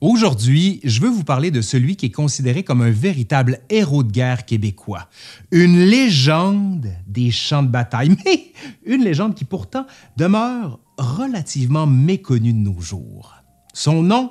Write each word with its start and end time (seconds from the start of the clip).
Aujourd'hui, 0.00 0.78
je 0.84 1.00
veux 1.00 1.08
vous 1.08 1.24
parler 1.24 1.50
de 1.50 1.60
celui 1.60 1.96
qui 1.96 2.06
est 2.06 2.10
considéré 2.10 2.62
comme 2.62 2.82
un 2.82 2.90
véritable 2.90 3.58
héros 3.68 4.04
de 4.04 4.12
guerre 4.12 4.46
québécois, 4.46 5.08
une 5.50 5.86
légende 5.86 6.88
des 7.08 7.32
champs 7.32 7.64
de 7.64 7.68
bataille, 7.68 8.14
mais 8.24 8.52
une 8.86 9.02
légende 9.02 9.34
qui 9.34 9.44
pourtant 9.44 9.86
demeure 10.16 10.78
relativement 10.98 11.88
méconnue 11.88 12.52
de 12.52 12.58
nos 12.58 12.80
jours. 12.80 13.34
Son 13.74 14.04
nom, 14.04 14.30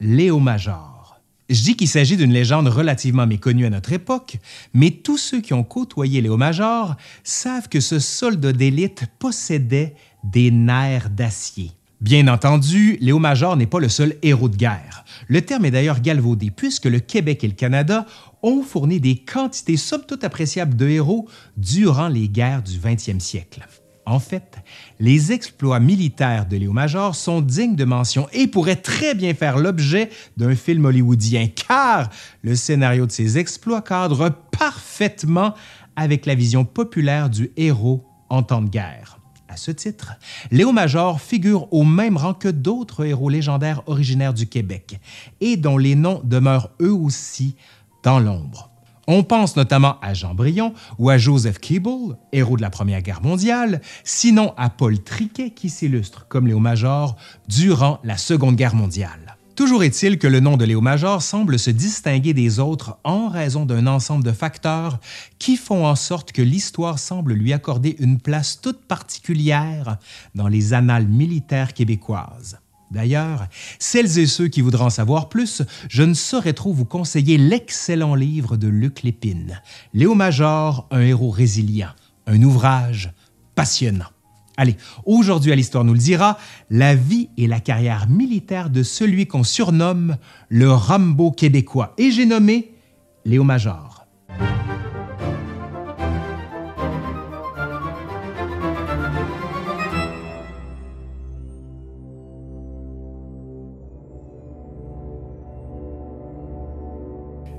Léo 0.00 0.40
Major. 0.40 1.20
Je 1.48 1.62
dis 1.62 1.76
qu'il 1.76 1.88
s'agit 1.88 2.16
d'une 2.16 2.32
légende 2.32 2.66
relativement 2.66 3.26
méconnue 3.26 3.66
à 3.66 3.70
notre 3.70 3.92
époque, 3.92 4.38
mais 4.74 4.90
tous 4.90 5.16
ceux 5.16 5.40
qui 5.40 5.54
ont 5.54 5.62
côtoyé 5.64 6.20
Léo 6.20 6.36
Major 6.36 6.96
savent 7.22 7.68
que 7.68 7.80
ce 7.80 8.00
soldat 8.00 8.52
d'élite 8.52 9.04
possédait 9.20 9.94
des 10.24 10.50
nerfs 10.50 11.08
d'acier. 11.08 11.70
Bien 12.00 12.28
entendu, 12.28 12.96
Léo 13.00 13.18
Major 13.18 13.56
n'est 13.56 13.66
pas 13.66 13.80
le 13.80 13.88
seul 13.88 14.14
héros 14.22 14.48
de 14.48 14.56
guerre. 14.56 15.04
Le 15.26 15.42
terme 15.42 15.64
est 15.64 15.72
d'ailleurs 15.72 16.00
galvaudé 16.00 16.52
puisque 16.52 16.84
le 16.84 17.00
Québec 17.00 17.42
et 17.42 17.48
le 17.48 17.54
Canada 17.54 18.06
ont 18.42 18.62
fourni 18.62 19.00
des 19.00 19.16
quantités 19.16 19.76
somme 19.76 20.04
toute 20.06 20.22
appréciables 20.22 20.76
de 20.76 20.88
héros 20.88 21.28
durant 21.56 22.06
les 22.06 22.28
guerres 22.28 22.62
du 22.62 22.78
20e 22.78 23.18
siècle. 23.18 23.66
En 24.06 24.20
fait, 24.20 24.58
les 25.00 25.32
exploits 25.32 25.80
militaires 25.80 26.46
de 26.46 26.56
Léo 26.56 26.72
Major 26.72 27.16
sont 27.16 27.40
dignes 27.40 27.76
de 27.76 27.84
mention 27.84 28.28
et 28.32 28.46
pourraient 28.46 28.76
très 28.76 29.14
bien 29.16 29.34
faire 29.34 29.58
l'objet 29.58 30.08
d'un 30.36 30.54
film 30.54 30.84
hollywoodien, 30.84 31.48
car 31.48 32.08
le 32.42 32.54
scénario 32.54 33.06
de 33.06 33.12
ces 33.12 33.38
exploits 33.38 33.82
cadre 33.82 34.30
parfaitement 34.56 35.52
avec 35.96 36.26
la 36.26 36.36
vision 36.36 36.64
populaire 36.64 37.28
du 37.28 37.50
héros 37.56 38.06
en 38.30 38.44
temps 38.44 38.62
de 38.62 38.70
guerre. 38.70 39.17
Ce 39.58 39.72
titre, 39.72 40.12
Léo 40.52 40.70
Major 40.70 41.20
figure 41.20 41.70
au 41.72 41.82
même 41.82 42.16
rang 42.16 42.32
que 42.32 42.48
d'autres 42.48 43.04
héros 43.04 43.28
légendaires 43.28 43.82
originaires 43.86 44.32
du 44.32 44.46
Québec 44.46 45.00
et 45.40 45.56
dont 45.56 45.76
les 45.76 45.96
noms 45.96 46.20
demeurent 46.22 46.70
eux 46.80 46.92
aussi 46.92 47.56
dans 48.04 48.20
l'ombre. 48.20 48.70
On 49.08 49.24
pense 49.24 49.56
notamment 49.56 49.98
à 50.00 50.14
Jean 50.14 50.34
Brion 50.34 50.74
ou 50.98 51.10
à 51.10 51.18
Joseph 51.18 51.58
Keeble, 51.58 52.16
héros 52.30 52.56
de 52.56 52.62
la 52.62 52.70
Première 52.70 53.02
Guerre 53.02 53.22
mondiale, 53.22 53.80
sinon 54.04 54.54
à 54.56 54.70
Paul 54.70 55.02
Triquet 55.02 55.50
qui 55.50 55.70
s'illustre 55.70 56.28
comme 56.28 56.46
Léo 56.46 56.60
Major 56.60 57.16
durant 57.48 57.98
la 58.04 58.16
Seconde 58.16 58.54
Guerre 58.54 58.76
mondiale. 58.76 59.27
Toujours 59.58 59.82
est-il 59.82 60.18
que 60.20 60.28
le 60.28 60.38
nom 60.38 60.56
de 60.56 60.64
Léo 60.64 60.80
Major 60.80 61.20
semble 61.20 61.58
se 61.58 61.72
distinguer 61.72 62.32
des 62.32 62.60
autres 62.60 62.96
en 63.02 63.28
raison 63.28 63.66
d'un 63.66 63.88
ensemble 63.88 64.22
de 64.22 64.30
facteurs 64.30 65.00
qui 65.40 65.56
font 65.56 65.84
en 65.84 65.96
sorte 65.96 66.30
que 66.30 66.42
l'histoire 66.42 67.00
semble 67.00 67.32
lui 67.32 67.52
accorder 67.52 67.96
une 67.98 68.20
place 68.20 68.60
toute 68.60 68.86
particulière 68.86 69.96
dans 70.36 70.46
les 70.46 70.74
annales 70.74 71.08
militaires 71.08 71.74
québécoises. 71.74 72.60
D'ailleurs, 72.92 73.48
celles 73.80 74.20
et 74.20 74.28
ceux 74.28 74.46
qui 74.46 74.60
voudront 74.60 74.84
en 74.84 74.90
savoir 74.90 75.28
plus, 75.28 75.64
je 75.88 76.04
ne 76.04 76.14
saurais 76.14 76.52
trop 76.52 76.72
vous 76.72 76.84
conseiller 76.84 77.36
l'excellent 77.36 78.14
livre 78.14 78.56
de 78.56 78.68
Luc 78.68 79.02
Lépine, 79.02 79.60
Léo 79.92 80.14
Major, 80.14 80.86
un 80.92 81.00
héros 81.00 81.30
résilient, 81.30 81.90
un 82.28 82.40
ouvrage 82.44 83.10
passionnant. 83.56 84.06
Allez, 84.58 84.76
aujourd'hui 85.06 85.52
à 85.52 85.54
l'Histoire 85.54 85.84
nous 85.84 85.92
le 85.92 86.00
dira, 86.00 86.36
la 86.68 86.96
vie 86.96 87.30
et 87.36 87.46
la 87.46 87.60
carrière 87.60 88.08
militaire 88.08 88.70
de 88.70 88.82
celui 88.82 89.28
qu'on 89.28 89.44
surnomme 89.44 90.16
le 90.48 90.72
Rambo 90.72 91.30
québécois. 91.30 91.94
Et 91.96 92.10
j'ai 92.10 92.26
nommé 92.26 92.74
Léo 93.24 93.44
Major. 93.44 94.04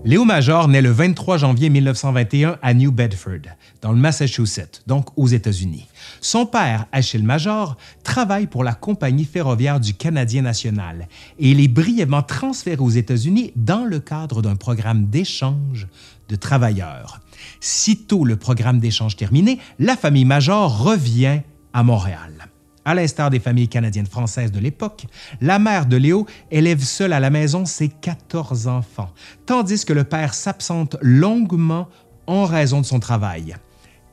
Léo 0.06 0.24
Major 0.24 0.70
naît 0.70 0.82
le 0.82 0.92
23 0.92 1.38
janvier 1.38 1.70
1921 1.70 2.58
à 2.62 2.74
New 2.74 2.90
Bedford, 2.90 3.52
dans 3.82 3.92
le 3.92 3.98
Massachusetts, 3.98 4.82
donc 4.88 5.08
aux 5.18 5.28
États-Unis. 5.28 5.88
Son 6.22 6.46
père, 6.46 6.86
Achille 6.94 7.24
Major, 7.24 7.76
travaille 8.04 8.48
pour 8.48 8.64
la 8.64 8.74
Compagnie 8.74 9.26
ferroviaire 9.26 9.82
du 9.82 9.94
Canadien 9.94 10.42
national 10.42 11.10
et 11.38 11.52
il 11.52 11.60
est 11.60 11.68
brièvement 11.68 12.22
transféré 12.22 12.82
aux 12.82 12.90
États-Unis 12.90 13.52
dans 13.58 13.84
le 13.84 14.00
cadre 14.00 14.42
d'un 14.42 14.56
programme 14.56 15.08
d'échange 15.08 15.88
de 16.30 16.36
travailleurs. 16.38 17.20
Sitôt 17.60 18.24
le 18.24 18.38
programme 18.38 18.80
d'échange 18.80 19.18
terminé, 19.18 19.60
la 19.80 19.98
famille 19.98 20.26
Major 20.26 20.82
revient 20.82 21.42
à 21.74 21.84
Montréal. 21.84 22.49
À 22.90 22.96
l'instar 22.96 23.30
des 23.30 23.40
familles 23.40 23.68
canadiennes 23.68 24.08
françaises 24.08 24.52
de 24.52 24.58
l'époque, 24.58 25.06
la 25.42 25.60
mère 25.60 25.86
de 25.86 25.96
Léo 25.96 26.26
élève 26.50 26.82
seule 26.82 27.14
à 27.14 27.20
la 27.20 27.30
maison 27.30 27.64
ses 27.64 27.88
14 27.88 28.66
enfants, 28.68 29.12
tandis 29.46 29.86
que 29.86 29.94
le 29.94 30.06
père 30.06 30.34
s'absente 30.34 30.98
longuement 31.04 31.88
en 32.26 32.46
raison 32.46 32.82
de 32.82 32.88
son 32.88 33.00
travail. 33.00 33.56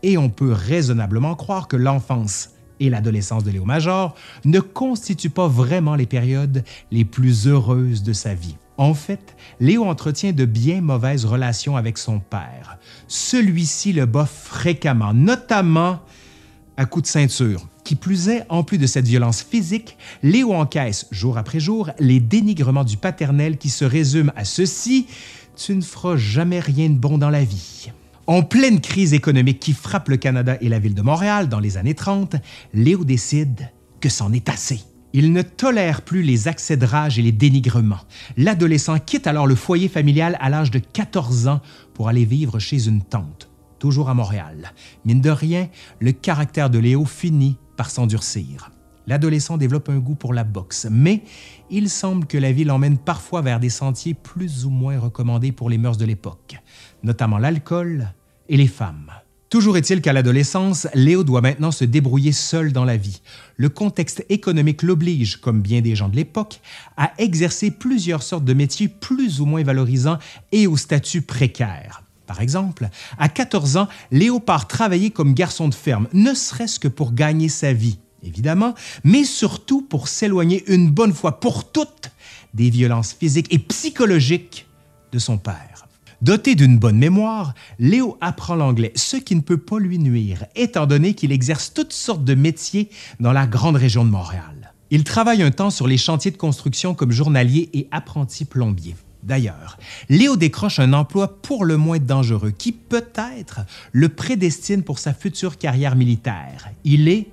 Et 0.02 0.18
on 0.18 0.28
peut 0.28 0.52
raisonnablement 0.52 1.34
croire 1.36 1.68
que 1.68 1.76
l'enfance 1.78 2.50
et 2.78 2.90
l'adolescence 2.90 3.44
de 3.44 3.50
Léo 3.50 3.64
Major 3.64 4.14
ne 4.44 4.60
constituent 4.60 5.30
pas 5.30 5.48
vraiment 5.48 5.94
les 5.94 6.04
périodes 6.04 6.62
les 6.90 7.06
plus 7.06 7.48
heureuses 7.48 8.02
de 8.02 8.12
sa 8.12 8.34
vie. 8.34 8.58
En 8.76 8.92
fait, 8.92 9.36
Léo 9.58 9.86
entretient 9.86 10.32
de 10.32 10.44
bien 10.44 10.82
mauvaises 10.82 11.24
relations 11.24 11.78
avec 11.78 11.96
son 11.96 12.20
père. 12.20 12.76
Celui-ci 13.08 13.94
le 13.94 14.04
bat 14.04 14.26
fréquemment, 14.26 15.14
notamment 15.14 16.00
à 16.76 16.84
coups 16.84 17.04
de 17.04 17.08
ceinture. 17.08 17.66
Qui 17.86 17.94
plus 17.94 18.28
est, 18.30 18.44
en 18.48 18.64
plus 18.64 18.78
de 18.78 18.86
cette 18.88 19.06
violence 19.06 19.44
physique, 19.44 19.96
Léo 20.24 20.52
encaisse 20.52 21.06
jour 21.12 21.38
après 21.38 21.60
jour 21.60 21.90
les 22.00 22.18
dénigrements 22.18 22.82
du 22.82 22.96
paternel 22.96 23.58
qui 23.58 23.68
se 23.68 23.84
résument 23.84 24.32
à 24.34 24.44
ceci 24.44 25.06
Tu 25.54 25.72
ne 25.72 25.80
feras 25.80 26.16
jamais 26.16 26.58
rien 26.58 26.90
de 26.90 26.98
bon 26.98 27.16
dans 27.16 27.30
la 27.30 27.44
vie. 27.44 27.92
En 28.26 28.42
pleine 28.42 28.80
crise 28.80 29.14
économique 29.14 29.60
qui 29.60 29.72
frappe 29.72 30.08
le 30.08 30.16
Canada 30.16 30.56
et 30.60 30.68
la 30.68 30.80
ville 30.80 30.96
de 30.96 31.02
Montréal 31.02 31.48
dans 31.48 31.60
les 31.60 31.76
années 31.76 31.94
30, 31.94 32.34
Léo 32.74 33.04
décide 33.04 33.70
que 34.00 34.08
c'en 34.08 34.32
est 34.32 34.48
assez. 34.48 34.80
Il 35.12 35.32
ne 35.32 35.42
tolère 35.42 36.02
plus 36.02 36.22
les 36.22 36.48
accès 36.48 36.76
de 36.76 36.86
rage 36.86 37.20
et 37.20 37.22
les 37.22 37.30
dénigrements. 37.30 38.00
L'adolescent 38.36 38.98
quitte 38.98 39.28
alors 39.28 39.46
le 39.46 39.54
foyer 39.54 39.86
familial 39.86 40.36
à 40.40 40.50
l'âge 40.50 40.72
de 40.72 40.80
14 40.80 41.46
ans 41.46 41.60
pour 41.94 42.08
aller 42.08 42.24
vivre 42.24 42.58
chez 42.58 42.88
une 42.88 43.02
tante, 43.02 43.48
toujours 43.78 44.10
à 44.10 44.14
Montréal. 44.14 44.72
Mine 45.04 45.20
de 45.20 45.30
rien, 45.30 45.68
le 46.00 46.10
caractère 46.10 46.68
de 46.68 46.80
Léo 46.80 47.04
finit 47.04 47.56
par 47.76 47.90
s'endurcir. 47.90 48.70
L'adolescent 49.06 49.56
développe 49.56 49.88
un 49.88 49.98
goût 49.98 50.16
pour 50.16 50.34
la 50.34 50.42
boxe, 50.42 50.88
mais 50.90 51.22
il 51.70 51.88
semble 51.88 52.26
que 52.26 52.38
la 52.38 52.50
vie 52.50 52.64
l'emmène 52.64 52.98
parfois 52.98 53.40
vers 53.40 53.60
des 53.60 53.70
sentiers 53.70 54.14
plus 54.14 54.64
ou 54.64 54.70
moins 54.70 54.98
recommandés 54.98 55.52
pour 55.52 55.70
les 55.70 55.78
mœurs 55.78 55.96
de 55.96 56.04
l'époque, 56.04 56.56
notamment 57.04 57.38
l'alcool 57.38 58.12
et 58.48 58.56
les 58.56 58.66
femmes. 58.66 59.12
Toujours 59.48 59.76
est-il 59.76 60.00
qu'à 60.00 60.12
l'adolescence, 60.12 60.88
Léo 60.92 61.22
doit 61.22 61.40
maintenant 61.40 61.70
se 61.70 61.84
débrouiller 61.84 62.32
seul 62.32 62.72
dans 62.72 62.84
la 62.84 62.96
vie. 62.96 63.22
Le 63.56 63.68
contexte 63.68 64.26
économique 64.28 64.82
l'oblige, 64.82 65.36
comme 65.36 65.62
bien 65.62 65.82
des 65.82 65.94
gens 65.94 66.08
de 66.08 66.16
l'époque, 66.16 66.60
à 66.96 67.12
exercer 67.18 67.70
plusieurs 67.70 68.24
sortes 68.24 68.44
de 68.44 68.54
métiers 68.54 68.88
plus 68.88 69.40
ou 69.40 69.46
moins 69.46 69.62
valorisants 69.62 70.18
et 70.50 70.66
au 70.66 70.76
statut 70.76 71.22
précaire. 71.22 72.02
Par 72.26 72.40
exemple, 72.40 72.88
à 73.18 73.28
14 73.28 73.76
ans, 73.76 73.88
Léo 74.10 74.40
part 74.40 74.66
travailler 74.66 75.10
comme 75.10 75.34
garçon 75.34 75.68
de 75.68 75.74
ferme, 75.74 76.08
ne 76.12 76.34
serait-ce 76.34 76.80
que 76.80 76.88
pour 76.88 77.12
gagner 77.12 77.48
sa 77.48 77.72
vie, 77.72 77.98
évidemment, 78.22 78.74
mais 79.04 79.24
surtout 79.24 79.82
pour 79.82 80.08
s'éloigner 80.08 80.64
une 80.66 80.90
bonne 80.90 81.14
fois 81.14 81.40
pour 81.40 81.70
toutes 81.70 82.10
des 82.54 82.70
violences 82.70 83.12
physiques 83.12 83.52
et 83.52 83.58
psychologiques 83.58 84.66
de 85.12 85.18
son 85.18 85.38
père. 85.38 85.86
Doté 86.22 86.54
d'une 86.54 86.78
bonne 86.78 86.96
mémoire, 86.96 87.54
Léo 87.78 88.16
apprend 88.22 88.54
l'anglais, 88.54 88.92
ce 88.96 89.18
qui 89.18 89.36
ne 89.36 89.42
peut 89.42 89.58
pas 89.58 89.78
lui 89.78 89.98
nuire, 89.98 90.46
étant 90.56 90.86
donné 90.86 91.14
qu'il 91.14 91.30
exerce 91.30 91.72
toutes 91.74 91.92
sortes 91.92 92.24
de 92.24 92.34
métiers 92.34 92.88
dans 93.20 93.32
la 93.32 93.46
grande 93.46 93.76
région 93.76 94.04
de 94.04 94.10
Montréal. 94.10 94.72
Il 94.90 95.04
travaille 95.04 95.42
un 95.42 95.50
temps 95.50 95.70
sur 95.70 95.86
les 95.86 95.98
chantiers 95.98 96.30
de 96.30 96.36
construction 96.36 96.94
comme 96.94 97.12
journalier 97.12 97.68
et 97.74 97.86
apprenti 97.90 98.44
plombier. 98.44 98.94
D'ailleurs, 99.26 99.76
Léo 100.08 100.36
décroche 100.36 100.78
un 100.78 100.92
emploi 100.92 101.42
pour 101.42 101.64
le 101.64 101.76
moins 101.76 101.98
dangereux 101.98 102.52
qui 102.52 102.70
peut-être 102.70 103.60
le 103.90 104.08
prédestine 104.08 104.84
pour 104.84 105.00
sa 105.00 105.12
future 105.12 105.58
carrière 105.58 105.96
militaire. 105.96 106.70
Il 106.84 107.08
est 107.08 107.26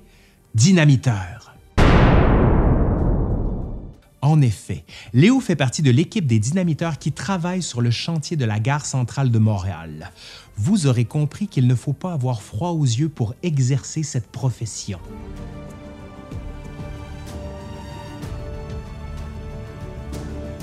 dynamiteur. 0.56 1.54
En 4.22 4.40
effet, 4.40 4.84
Léo 5.12 5.38
fait 5.38 5.54
partie 5.54 5.82
de 5.82 5.92
l'équipe 5.92 6.26
des 6.26 6.40
dynamiteurs 6.40 6.98
qui 6.98 7.12
travaillent 7.12 7.62
sur 7.62 7.80
le 7.80 7.92
chantier 7.92 8.36
de 8.36 8.44
la 8.44 8.58
gare 8.58 8.86
centrale 8.86 9.30
de 9.30 9.38
Montréal. 9.38 10.10
Vous 10.56 10.88
aurez 10.88 11.04
compris 11.04 11.46
qu'il 11.46 11.68
ne 11.68 11.74
faut 11.76 11.92
pas 11.92 12.12
avoir 12.12 12.42
froid 12.42 12.70
aux 12.70 12.84
yeux 12.84 13.08
pour 13.08 13.34
exercer 13.44 14.02
cette 14.02 14.26
profession. 14.32 14.98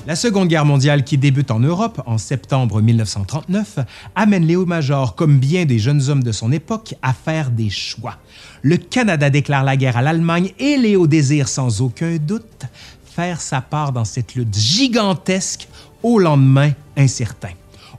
La 0.07 0.15
Seconde 0.15 0.47
Guerre 0.47 0.65
mondiale 0.65 1.03
qui 1.03 1.19
débute 1.19 1.51
en 1.51 1.59
Europe 1.59 2.01
en 2.07 2.17
septembre 2.17 2.81
1939 2.81 3.79
amène 4.15 4.47
Léo 4.47 4.65
Major, 4.65 5.13
comme 5.13 5.37
bien 5.37 5.65
des 5.65 5.77
jeunes 5.77 6.09
hommes 6.09 6.23
de 6.23 6.31
son 6.31 6.51
époque, 6.51 6.95
à 7.03 7.13
faire 7.13 7.51
des 7.51 7.69
choix. 7.69 8.17
Le 8.63 8.77
Canada 8.77 9.29
déclare 9.29 9.63
la 9.63 9.77
guerre 9.77 9.97
à 9.97 10.01
l'Allemagne 10.01 10.53
et 10.57 10.77
Léo 10.77 11.05
désire 11.05 11.47
sans 11.47 11.81
aucun 11.81 12.17
doute 12.17 12.63
faire 13.05 13.39
sa 13.39 13.61
part 13.61 13.91
dans 13.91 14.05
cette 14.05 14.33
lutte 14.33 14.57
gigantesque 14.57 15.67
au 16.01 16.17
lendemain 16.17 16.71
incertain. 16.97 17.51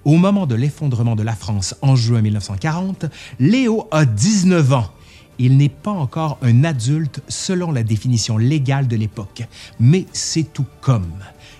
Au 0.05 0.17
moment 0.17 0.47
de 0.47 0.57
l'effondrement 0.57 1.15
de 1.15 1.23
la 1.23 1.37
France 1.37 1.77
en 1.83 1.95
juin 1.95 2.21
1940, 2.21 3.07
Léo 3.39 3.87
a 3.93 4.05
19 4.05 4.73
ans. 4.73 4.91
Il 5.39 5.57
n'est 5.57 5.69
pas 5.69 5.93
encore 5.93 6.39
un 6.43 6.65
adulte 6.65 7.21
selon 7.29 7.71
la 7.71 7.85
définition 7.85 8.39
légale 8.39 8.89
de 8.89 8.97
l'époque, 8.97 9.45
mais 9.79 10.07
c'est 10.13 10.53
tout 10.53 10.67
comme. 10.81 11.13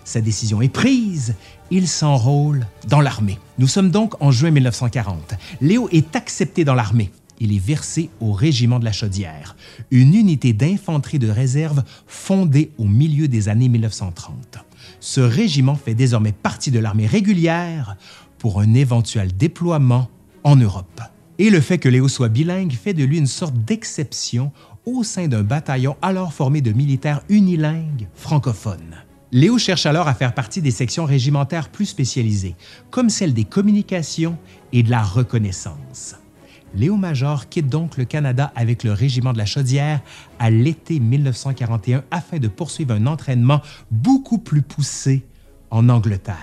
Sa 0.05 0.21
décision 0.21 0.61
est 0.63 0.69
prise, 0.69 1.35
il 1.71 1.89
s'enrôle 1.89 2.67
dans 2.89 3.01
l'armée. 3.01 3.39
Nous 3.59 3.69
sommes 3.69 3.91
donc 3.91 4.21
en 4.21 4.31
juin 4.31 4.51
1940. 4.51 5.35
Léo 5.61 5.89
est 5.93 6.17
accepté 6.17 6.65
dans 6.65 6.75
l'armée. 6.75 7.11
Il 7.41 7.55
est 7.55 7.65
versé 7.65 8.11
au 8.21 8.33
régiment 8.33 8.79
de 8.79 8.85
la 8.85 8.93
Chaudière, 8.93 9.57
une 9.91 10.15
unité 10.15 10.53
d'infanterie 10.53 11.19
de 11.19 11.29
réserve 11.29 11.83
fondée 12.07 12.71
au 12.79 12.85
milieu 12.85 13.27
des 13.27 13.49
années 13.49 13.69
1930. 13.69 14.59
Ce 15.01 15.21
régiment 15.21 15.75
fait 15.75 15.95
désormais 15.95 16.33
partie 16.33 16.71
de 16.71 16.79
l'armée 16.79 17.07
régulière 17.07 17.97
pour 18.39 18.61
un 18.61 18.75
éventuel 18.75 19.37
déploiement 19.37 20.09
en 20.45 20.57
Europe. 20.57 21.01
Et 21.39 21.51
le 21.51 21.61
fait 21.61 21.79
que 21.79 21.89
Léo 21.89 22.09
soit 22.09 22.29
bilingue 22.29 22.73
fait 22.73 22.95
de 22.95 23.05
lui 23.05 23.19
une 23.19 23.27
sorte 23.27 23.57
d'exception 23.57 24.53
au 24.85 25.03
sein 25.03 25.29
d'un 25.29 25.43
bataillon 25.43 25.97
alors 26.03 26.33
formé 26.33 26.61
de 26.61 26.73
militaires 26.73 27.23
unilingues 27.29 28.09
francophones. 28.15 28.92
Léo 29.35 29.57
cherche 29.57 29.87
alors 29.87 30.09
à 30.09 30.15
faire 30.15 30.35
partie 30.35 30.61
des 30.61 30.71
sections 30.71 31.07
régimentaires 31.07 31.71
plus 31.71 31.87
spécialisées, 31.87 32.55
comme 32.91 33.09
celle 33.09 33.33
des 33.33 33.45
communications 33.45 34.37
et 34.75 34.83
de 34.83 34.91
la 34.91 35.03
reconnaissance. 35.03 36.17
Léo 36.75 36.97
Major 36.97 37.49
quitte 37.49 37.69
donc 37.69 37.97
le 37.97 38.05
Canada 38.05 38.53
avec 38.55 38.85
le 38.85 38.93
régiment 38.93 39.33
de 39.33 39.39
la 39.39 39.47
Chaudière 39.47 40.03
à 40.39 40.51
l'été 40.51 41.01
1941 41.01 42.05
afin 42.11 42.39
de 42.39 42.49
poursuivre 42.49 42.93
un 42.93 43.07
entraînement 43.07 43.63
beaucoup 43.91 44.37
plus 44.37 44.61
poussé 44.61 45.25
en 45.71 45.89
Angleterre. 45.89 46.37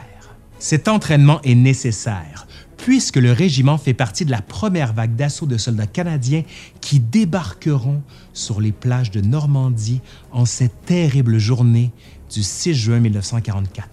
Cet 0.58 0.88
entraînement 0.88 1.42
est 1.44 1.56
nécessaire 1.56 2.48
puisque 2.78 3.18
le 3.18 3.34
régiment 3.34 3.78
fait 3.78 3.94
partie 3.94 4.26
de 4.26 4.32
la 4.32 4.42
première 4.42 4.94
vague 4.94 5.16
d'assaut 5.16 5.46
de 5.46 5.58
soldats 5.58 5.86
canadiens 5.86 6.44
qui 6.82 7.00
débarqueront 7.00 8.02
sur 8.34 8.62
les 8.62 8.72
plages 8.72 9.12
de 9.12 9.22
Normandie 9.22 10.02
en 10.32 10.46
cette 10.46 10.86
terrible 10.86 11.38
journée 11.38 11.92
du 12.30 12.44
6 12.44 12.74
juin 12.74 13.00
1944. 13.00 13.88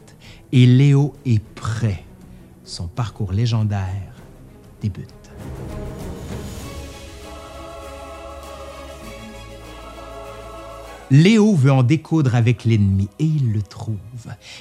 Et 0.52 0.66
Léo 0.66 1.14
est 1.24 1.42
prêt. 1.42 2.04
Son 2.64 2.86
parcours 2.88 3.32
légendaire 3.32 4.12
débute. 4.80 5.10
Léo 11.10 11.54
veut 11.54 11.70
en 11.70 11.84
découdre 11.84 12.34
avec 12.34 12.64
l'ennemi 12.64 13.08
et 13.20 13.24
il 13.24 13.52
le 13.52 13.62
trouve. 13.62 13.96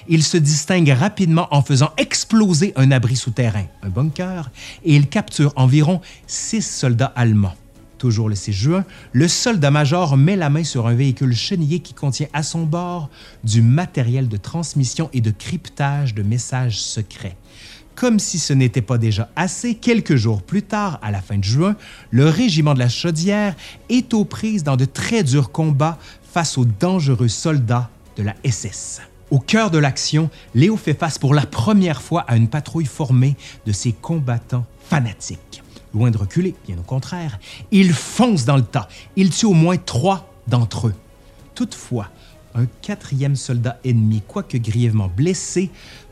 Il 0.08 0.24
se 0.24 0.38
distingue 0.38 0.90
rapidement 0.90 1.48
en 1.50 1.64
faisant 1.64 1.92
exploser 1.98 2.72
un 2.76 2.92
abri 2.92 3.16
souterrain, 3.16 3.66
un 3.82 3.90
bunker, 3.90 4.52
et 4.84 4.96
il 4.96 5.08
capture 5.08 5.54
environ 5.56 6.02
six 6.28 6.62
soldats 6.62 7.12
allemands. 7.16 7.56
Toujours 7.98 8.30
le 8.30 8.36
6 8.36 8.54
juin, 8.54 8.86
le 9.14 9.28
soldat-major 9.28 10.18
met 10.18 10.36
la 10.36 10.50
main 10.50 10.64
sur 10.64 10.88
un 10.88 10.94
véhicule 10.94 11.34
chenillé 11.36 11.80
qui 11.80 11.94
contient 11.94 12.28
à 12.34 12.44
son 12.44 12.64
bord 12.64 13.10
du 13.44 13.62
matériel 13.62 14.28
de 14.28 14.38
transmission 14.38 15.10
et 15.14 15.22
de 15.22 15.32
cryptage 15.32 16.14
de 16.14 16.24
messages 16.24 16.80
secrets. 16.80 17.38
Comme 17.96 18.20
si 18.20 18.40
ce 18.40 18.52
n'était 18.52 18.82
pas 18.82 18.98
déjà 18.98 19.30
assez, 19.38 19.76
quelques 19.76 20.18
jours 20.18 20.42
plus 20.42 20.64
tard, 20.64 21.00
à 21.02 21.12
la 21.12 21.22
fin 21.22 21.38
de 21.38 21.44
juin, 21.44 21.78
le 22.12 22.28
régiment 22.28 22.74
de 22.74 22.80
la 22.80 22.90
Chaudière 22.90 23.56
est 23.88 24.14
aux 24.14 24.26
prises 24.26 24.64
dans 24.64 24.76
de 24.76 24.84
très 24.84 25.24
durs 25.24 25.52
combats 25.52 25.98
face 26.22 26.58
aux 26.58 26.66
dangereux 26.66 27.30
soldats 27.30 27.90
de 28.18 28.24
la 28.24 28.36
SS. 28.44 29.02
Au 29.32 29.40
cœur 29.40 29.72
de 29.72 29.78
l'action, 29.78 30.30
Léo 30.54 30.76
fait 30.76 30.94
face 30.94 31.18
pour 31.18 31.34
la 31.34 31.46
première 31.46 32.02
fois 32.02 32.26
à 32.28 32.36
une 32.36 32.50
patrouille 32.50 32.86
formée 32.86 33.38
de 33.66 33.72
ces 33.72 33.94
combattants 33.94 34.66
fanatiques. 34.90 35.55
Loin 35.96 36.12
de 36.12 36.18
reculer, 36.18 36.56
bien 36.68 36.78
au 36.78 36.84
contraire, 36.84 37.40
il 37.72 37.94
fonce 37.94 38.44
dans 38.44 38.58
le 38.58 38.64
tas. 38.64 38.90
Il 39.16 39.30
tue 39.30 39.46
au 39.46 39.54
moins 39.54 39.78
trois 39.78 40.30
d'entre 40.46 40.88
eux. 40.88 40.96
Toutefois, 41.56 42.10
un 42.54 42.66
quatrième 42.82 43.38
soldat 43.38 43.80
ennemi, 43.86 44.22
quoique 44.28 44.58
grièvement 44.58 45.08
blessé, 45.08 45.72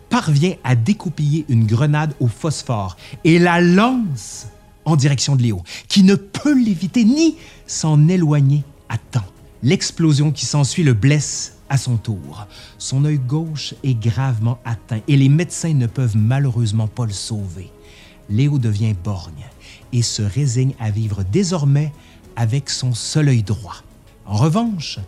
parvient 0.09 0.55
à 0.63 0.75
découpiller 0.75 1.43
une 1.49 1.67
grenade 1.67 2.15
au 2.21 2.29
phosphore 2.29 2.95
et 3.25 3.39
la 3.39 3.59
lance 3.59 4.47
en 4.85 4.95
direction 4.95 5.35
de 5.35 5.41
Léo, 5.41 5.61
qui 5.89 6.03
ne 6.03 6.15
peut 6.15 6.57
l'éviter 6.57 7.03
ni 7.03 7.35
s'en 7.67 8.07
éloigner 8.07 8.63
à 8.87 8.97
temps. 8.97 9.25
L'explosion 9.63 10.31
qui 10.31 10.45
s'ensuit 10.45 10.83
le 10.83 10.93
blesse 10.93 11.57
à 11.67 11.77
son 11.77 11.97
tour. 11.97 12.47
Son 12.77 13.03
œil 13.03 13.17
gauche 13.17 13.73
est 13.83 13.95
gravement 13.95 14.59
atteint 14.63 15.01
et 15.09 15.17
les 15.17 15.29
médecins 15.29 15.73
ne 15.73 15.87
peuvent 15.87 16.15
malheureusement 16.15 16.87
pas 16.87 17.05
le 17.05 17.11
sauver. 17.11 17.69
Léo 18.29 18.59
devient 18.59 18.93
borgne 19.03 19.45
et 19.93 20.01
se 20.01 20.21
résigne 20.21 20.73
à 20.79 20.91
vivre 20.91 21.23
désormais 21.23 21.93
avec 22.35 22.69
son 22.69 22.93
seul 22.93 23.29
œil 23.29 23.43
droit. 23.43 23.77
En 24.25 24.35
revanche, 24.35 24.99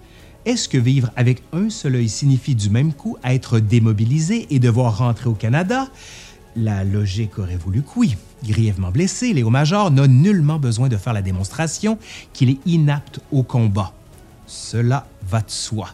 est-ce 0.46 0.70
que 0.70 0.78
vivre 0.78 1.10
avec 1.16 1.42
un 1.54 1.70
seul 1.70 1.96
œil 1.96 2.08
signifie 2.08 2.56
du 2.56 2.70
même 2.70 2.94
coup 2.94 3.18
être 3.24 3.60
démobilisé 3.60 4.46
et 4.52 4.60
devoir 4.60 5.00
rentrer 5.00 5.28
au 5.28 5.34
Canada? 5.34 5.88
La 6.56 6.84
logique 6.84 7.40
aurait 7.40 7.58
voulu 7.58 7.82
que 7.82 7.90
oui. 7.98 8.16
Grièvement 8.44 8.92
blessé, 8.92 9.34
Léo 9.34 9.50
Major 9.50 9.90
n'a 9.90 10.08
nullement 10.08 10.60
besoin 10.60 10.88
de 10.88 10.98
faire 10.98 11.14
la 11.14 11.24
démonstration 11.24 11.98
qu'il 12.32 12.52
est 12.52 12.60
inapte 12.66 13.20
au 13.32 13.42
combat. 13.44 13.92
Cela 14.46 15.08
va 15.28 15.42
de 15.42 15.50
soi. 15.50 15.90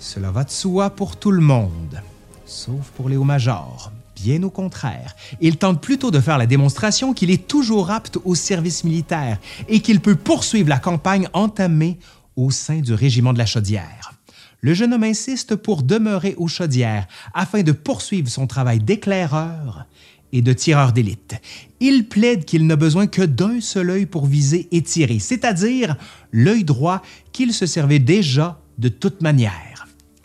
Cela 0.00 0.30
va 0.30 0.44
de 0.44 0.50
soi 0.50 0.90
pour 0.90 1.16
tout 1.16 1.30
le 1.30 1.40
monde, 1.40 2.02
sauf 2.44 2.90
pour 2.96 3.08
Léo 3.08 3.22
Major. 3.22 3.92
Bien 4.22 4.42
au 4.42 4.50
contraire, 4.50 5.14
il 5.40 5.58
tente 5.58 5.80
plutôt 5.80 6.10
de 6.10 6.20
faire 6.20 6.38
la 6.38 6.46
démonstration 6.46 7.12
qu'il 7.12 7.30
est 7.30 7.46
toujours 7.46 7.90
apte 7.90 8.18
au 8.24 8.34
service 8.34 8.84
militaire 8.84 9.38
et 9.68 9.80
qu'il 9.80 10.00
peut 10.00 10.16
poursuivre 10.16 10.68
la 10.68 10.78
campagne 10.78 11.28
entamée 11.32 11.98
au 12.36 12.50
sein 12.50 12.80
du 12.80 12.94
régiment 12.94 13.32
de 13.32 13.38
la 13.38 13.46
Chaudière. 13.46 14.12
Le 14.60 14.74
jeune 14.74 14.92
homme 14.92 15.04
insiste 15.04 15.54
pour 15.54 15.82
demeurer 15.82 16.34
aux 16.36 16.48
Chaudières 16.48 17.06
afin 17.32 17.62
de 17.62 17.72
poursuivre 17.72 18.28
son 18.28 18.46
travail 18.46 18.80
d'éclaireur 18.80 19.86
et 20.32 20.42
de 20.42 20.52
tireur 20.52 20.92
d'élite. 20.92 21.36
Il 21.80 22.08
plaide 22.08 22.44
qu'il 22.44 22.66
n'a 22.66 22.76
besoin 22.76 23.06
que 23.06 23.22
d'un 23.22 23.60
seul 23.60 23.90
œil 23.90 24.06
pour 24.06 24.26
viser 24.26 24.68
et 24.72 24.82
tirer, 24.82 25.20
c'est-à-dire 25.20 25.96
l'œil 26.32 26.64
droit 26.64 27.02
qu'il 27.32 27.54
se 27.54 27.66
servait 27.66 28.00
déjà 28.00 28.60
de 28.78 28.88
toute 28.88 29.22
manière. 29.22 29.67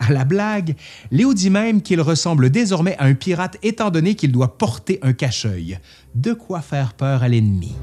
À 0.06 0.12
la 0.12 0.24
blague, 0.24 0.76
Léo 1.10 1.32
dit 1.32 1.50
même 1.50 1.80
qu'il 1.80 2.00
ressemble 2.00 2.50
désormais 2.50 2.96
à 2.98 3.04
un 3.04 3.14
pirate 3.14 3.56
étant 3.62 3.90
donné 3.90 4.14
qu'il 4.14 4.32
doit 4.32 4.58
porter 4.58 4.98
un 5.02 5.14
cache-œil. 5.14 5.78
De 6.14 6.34
quoi 6.34 6.60
faire 6.60 6.92
peur 6.92 7.22
à 7.22 7.28
l'ennemi. 7.28 7.74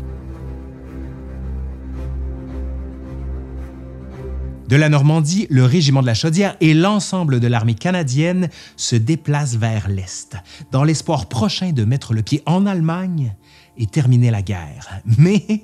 De 4.69 4.75
la 4.75 4.87
Normandie, 4.87 5.47
le 5.49 5.65
régiment 5.65 6.01
de 6.01 6.05
la 6.05 6.13
Chaudière 6.13 6.55
et 6.61 6.73
l'ensemble 6.73 7.39
de 7.39 7.47
l'armée 7.47 7.73
canadienne 7.73 8.49
se 8.77 8.95
déplacent 8.95 9.55
vers 9.55 9.89
l'Est, 9.89 10.37
dans 10.71 10.83
l'espoir 10.83 11.27
prochain 11.27 11.71
de 11.71 11.83
mettre 11.83 12.13
le 12.13 12.21
pied 12.21 12.41
en 12.45 12.65
Allemagne 12.65 13.35
et 13.77 13.87
terminer 13.87 14.31
la 14.31 14.41
guerre. 14.41 15.01
Mais 15.17 15.63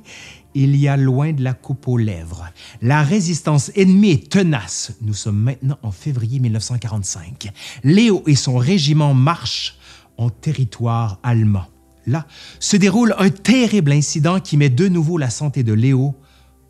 il 0.64 0.76
y 0.76 0.88
a 0.88 0.98
loin 0.98 1.34
de 1.34 1.44
la 1.44 1.54
coupe 1.54 1.88
aux 1.88 1.98
lèvres. 1.98 2.48
La 2.82 3.04
résistance 3.04 3.72
ennemie 3.76 4.10
est 4.12 4.32
tenace. 4.32 4.94
Nous 5.02 5.14
sommes 5.14 5.38
maintenant 5.38 5.78
en 5.84 5.92
février 5.92 6.40
1945. 6.40 7.52
Léo 7.84 8.24
et 8.26 8.36
son 8.36 8.58
régiment 8.58 9.14
marchent 9.14 9.78
en 10.18 10.32
territoire 10.32 11.20
allemand. 11.22 11.66
Là 12.08 12.26
se 12.60 12.76
déroule 12.76 13.14
un 13.20 13.30
terrible 13.30 13.92
incident 13.92 14.40
qui 14.40 14.58
met 14.58 14.70
de 14.70 14.88
nouveau 14.88 15.20
la 15.20 15.30
santé 15.30 15.64
de 15.64 15.74
Léo 15.74 16.16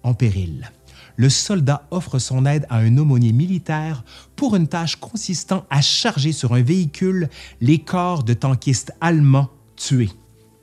en 0.04 0.14
péril. 0.14 0.70
Le 1.16 1.30
soldat 1.30 1.88
offre 1.90 2.20
son 2.20 2.46
aide 2.46 2.66
à 2.70 2.80
un 2.80 2.98
aumônier 2.98 3.32
militaire 3.32 4.04
pour 4.36 4.56
une 4.56 4.68
tâche 4.68 4.98
consistant 4.98 5.66
à 5.70 5.82
charger 5.82 6.34
sur 6.34 6.54
un 6.54 6.62
véhicule 6.62 7.30
les 7.62 7.80
corps 7.80 8.24
de 8.24 8.34
tankistes 8.34 8.92
allemands 9.00 9.50
tués. 9.78 10.12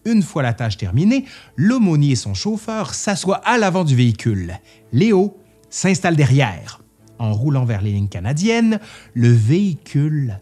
Une 0.04 0.22
fois 0.22 0.42
la 0.42 0.52
tâche 0.52 0.76
terminée, 0.76 1.24
l'aumônier 1.56 2.12
et 2.12 2.16
son 2.16 2.34
chauffeur 2.34 2.94
s'assoient 2.94 3.40
à 3.44 3.56
l'avant 3.58 3.84
du 3.84 3.96
véhicule. 3.96 4.58
Léo 4.92 5.38
s'installe 5.70 6.16
derrière. 6.16 6.80
En 7.18 7.32
roulant 7.32 7.64
vers 7.64 7.80
les 7.80 7.92
lignes 7.92 8.08
canadiennes, 8.08 8.80
le 9.14 9.32
véhicule 9.32 10.40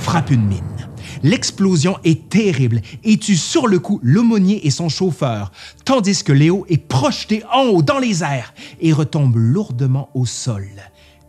frappe 0.00 0.30
une 0.30 0.46
mine. 0.46 0.88
L'explosion 1.22 1.98
est 2.04 2.28
terrible 2.28 2.82
et 3.04 3.16
tue 3.18 3.36
sur 3.36 3.66
le 3.66 3.78
coup 3.78 4.00
l'aumônier 4.02 4.66
et 4.66 4.70
son 4.70 4.88
chauffeur, 4.88 5.52
tandis 5.84 6.22
que 6.22 6.32
Léo 6.32 6.66
est 6.68 6.86
projeté 6.86 7.42
en 7.52 7.62
haut 7.64 7.82
dans 7.82 7.98
les 7.98 8.22
airs 8.22 8.52
et 8.80 8.92
retombe 8.92 9.36
lourdement 9.36 10.10
au 10.14 10.26
sol, 10.26 10.66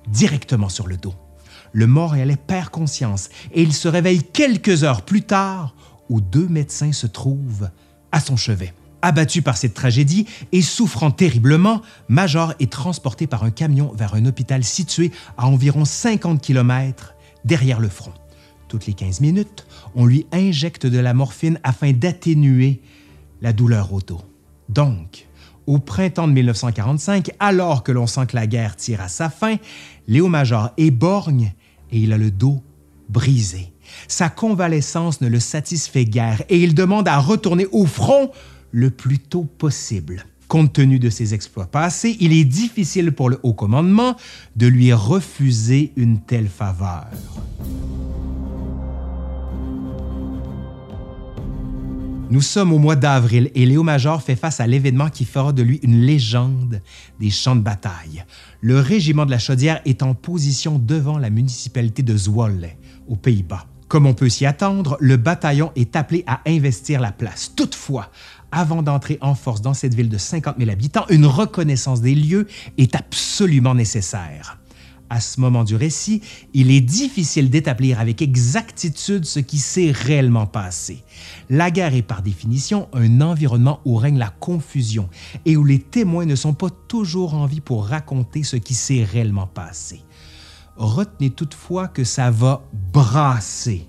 directement 0.07 0.69
sur 0.69 0.88
le 0.88 0.98
dos. 0.98 1.13
Le 1.71 1.88
Montréalais 1.88 2.36
perd 2.36 2.69
conscience 2.69 3.29
et 3.53 3.62
il 3.62 3.74
se 3.74 3.88
réveille 3.88 4.24
quelques 4.24 4.83
heures 4.83 5.03
plus 5.03 5.21
tard 5.21 5.75
où 6.10 6.22
deux 6.22 6.48
médecins 6.48 6.92
se 6.92 7.08
trouvent 7.08 7.70
à 8.12 8.20
son 8.20 8.36
chevet. 8.36 8.74
Abattu 9.01 9.42
par 9.42 9.56
cette 9.56 9.74
tragédie 9.74 10.25
et 10.51 10.62
souffrant 10.62 11.12
terriblement, 11.12 11.82
Major 12.10 12.54
est 12.60 12.72
transporté 12.72 13.28
par 13.28 13.44
un 13.44 13.51
camion 13.51 13.94
vers 13.96 14.13
un 14.13 14.25
hôpital 14.25 14.63
situé 14.63 15.12
à 15.38 15.48
environ 15.48 15.86
50 15.86 16.42
km 16.42 17.16
derrière 17.46 17.80
le 17.80 17.88
front. 17.88 18.13
Toutes 18.68 18.88
les 18.88 18.94
15 18.94 19.22
minutes, 19.22 19.66
on 19.96 20.06
lui 20.06 20.28
injecte 20.34 20.86
de 20.86 21.00
la 21.00 21.13
morphine 21.13 21.60
afin 21.63 21.94
d'atténuer 21.94 22.82
la 23.42 23.54
douleur 23.54 23.94
au 23.94 24.01
dos. 24.01 24.22
Donc, 24.68 25.28
au 25.66 25.80
printemps 25.80 26.28
de 26.28 26.34
1945, 26.34 27.32
alors 27.39 27.84
que 27.84 27.92
l'on 27.92 28.06
sent 28.06 28.25
que 28.28 28.36
la 28.36 28.48
guerre 28.48 28.75
tire 28.75 29.01
à 29.01 29.08
sa 29.08 29.30
fin, 29.30 29.56
Léo 30.08 30.28
Major 30.28 30.72
est 30.78 30.92
borgne 30.92 31.54
et 31.92 32.00
il 32.00 32.12
a 32.12 32.18
le 32.18 32.32
dos 32.32 32.62
brisé. 33.08 33.72
Sa 34.08 34.29
convalescence 34.29 35.22
ne 35.22 35.27
le 35.27 35.39
satisfait 35.39 36.05
guère 36.05 36.41
et 36.50 36.60
il 36.60 36.74
demande 36.74 37.08
à 37.08 37.17
retourner 37.17 37.67
au 37.72 37.86
front 37.86 38.31
le 38.72 38.89
plus 38.89 39.19
tôt 39.19 39.43
possible. 39.43 40.25
Compte 40.48 40.74
tenu 40.74 40.98
de 40.98 41.12
ses 41.12 41.34
exploits 41.36 41.67
passés, 41.67 42.17
il 42.19 42.34
est 42.34 42.43
difficile 42.43 43.12
pour 43.12 43.29
le 43.29 43.39
haut 43.43 43.53
commandement 43.53 44.15
de 44.55 44.67
lui 44.67 44.91
refuser 44.93 45.91
une 45.96 46.19
telle 46.19 46.48
faveur. 46.48 47.08
Nous 52.31 52.41
sommes 52.41 52.72
au 52.72 52.77
mois 52.77 52.96
d'avril 52.96 53.50
et 53.55 53.65
Léo 53.65 53.81
Major 53.81 54.22
fait 54.22 54.36
face 54.36 54.60
à 54.60 54.67
l'événement 54.67 55.10
qui 55.10 55.25
fera 55.25 55.51
de 55.51 55.63
lui 55.63 55.79
une 55.81 56.01
légende 56.01 56.79
des 57.19 57.31
champs 57.31 57.55
de 57.55 57.62
bataille. 57.62 58.24
Le 58.62 58.79
régiment 58.79 59.25
de 59.25 59.31
la 59.31 59.39
Chaudière 59.39 59.81
est 59.86 60.03
en 60.03 60.13
position 60.13 60.77
devant 60.77 61.17
la 61.17 61.31
municipalité 61.31 62.03
de 62.03 62.15
Zwolle, 62.15 62.69
aux 63.08 63.15
Pays-Bas. 63.15 63.65
Comme 63.89 64.05
on 64.05 64.13
peut 64.13 64.29
s'y 64.29 64.46
attendre, 64.46 64.98
le 65.00 65.17
bataillon 65.17 65.72
est 65.75 65.96
appelé 65.96 66.24
à 66.27 66.41
investir 66.46 67.01
la 67.01 67.12
place. 67.12 67.53
Toutefois, 67.55 68.12
avant 68.51 68.84
d'entrer 68.84 69.17
en 69.19 69.34
force 69.34 69.62
dans 69.62 69.74
cette 69.74 69.96
ville 69.96 70.10
de 70.10 70.17
50 70.19 70.58
000 70.60 70.69
habitants, 70.69 71.08
une 71.10 71.25
reconnaissance 71.25 72.00
des 72.00 72.13
lieux 72.13 72.46
est 72.77 72.96
absolument 72.96 73.74
nécessaire. 73.74 74.60
À 75.10 75.19
ce 75.19 75.41
moment 75.41 75.63
du 75.63 75.75
récit, 75.75 76.22
il 76.53 76.69
est 76.69 76.81
difficile 76.81 77.50
d'établir 77.50 78.00
avec 78.00 78.22
exactitude 78.22 79.25
ce 79.25 79.39
qui 79.39 79.58
s'est 79.58 79.91
réellement 79.91 80.46
passé. 80.46 81.03
La 81.50 81.72
guerre 81.72 81.96
est 81.96 82.03
par 82.03 82.22
définition 82.22 82.89
un 82.93 83.22
environnement 83.22 83.79
où 83.86 83.96
règne 83.96 84.19
la 84.19 84.29
confusion 84.29 85.10
et 85.46 85.58
où 85.58 85.63
les 85.63 85.79
témoins 85.79 86.27
ne 86.27 86.36
sont 86.36 86.53
pas 86.53 86.69
toujours 86.88 87.34
en 87.34 87.48
vie 87.48 87.60
pour 87.60 87.88
raconter 87.88 88.43
ce 88.43 88.55
qui 88.55 88.75
s'est 88.75 89.03
réellement 89.03 89.48
passé. 89.48 90.03
Retenez 90.79 91.29
toutefois 91.31 91.89
que 91.89 92.05
ça 92.05 92.31
va 92.31 92.63
brasser, 92.93 93.86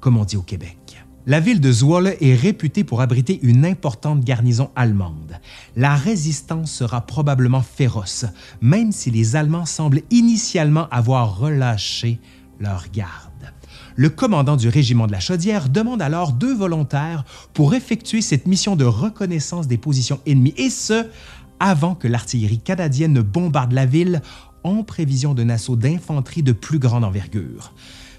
comme 0.00 0.18
on 0.18 0.26
dit 0.26 0.36
au 0.36 0.42
Québec. 0.42 1.02
La 1.24 1.40
ville 1.40 1.58
de 1.58 1.72
Zwolle 1.72 2.16
est 2.20 2.34
réputée 2.34 2.84
pour 2.84 3.00
abriter 3.00 3.40
une 3.42 3.64
importante 3.64 4.22
garnison 4.22 4.70
allemande. 4.76 5.40
La 5.74 5.94
résistance 5.94 6.70
sera 6.70 7.00
probablement 7.00 7.62
féroce, 7.62 8.26
même 8.60 8.92
si 8.92 9.10
les 9.10 9.36
Allemands 9.36 9.64
semblent 9.64 10.02
initialement 10.10 10.86
avoir 10.90 11.38
relâché 11.38 12.20
leur 12.60 12.90
garde. 12.92 13.32
Le 13.96 14.10
commandant 14.10 14.56
du 14.56 14.68
régiment 14.68 15.06
de 15.06 15.12
la 15.12 15.20
Chaudière 15.20 15.70
demande 15.70 16.02
alors 16.02 16.32
deux 16.32 16.54
volontaires 16.54 17.24
pour 17.54 17.74
effectuer 17.74 18.20
cette 18.20 18.46
mission 18.46 18.76
de 18.76 18.84
reconnaissance 18.84 19.66
des 19.66 19.78
positions 19.78 20.20
ennemies, 20.26 20.52
et 20.58 20.68
ce, 20.68 21.06
avant 21.58 21.94
que 21.94 22.06
l'artillerie 22.06 22.58
canadienne 22.58 23.14
ne 23.14 23.22
bombarde 23.22 23.72
la 23.72 23.86
ville 23.86 24.20
en 24.64 24.82
prévision 24.82 25.34
d'un 25.34 25.50
assaut 25.50 25.76
d'infanterie 25.76 26.42
de 26.42 26.52
plus 26.52 26.78
grande 26.78 27.04
envergure. 27.04 27.72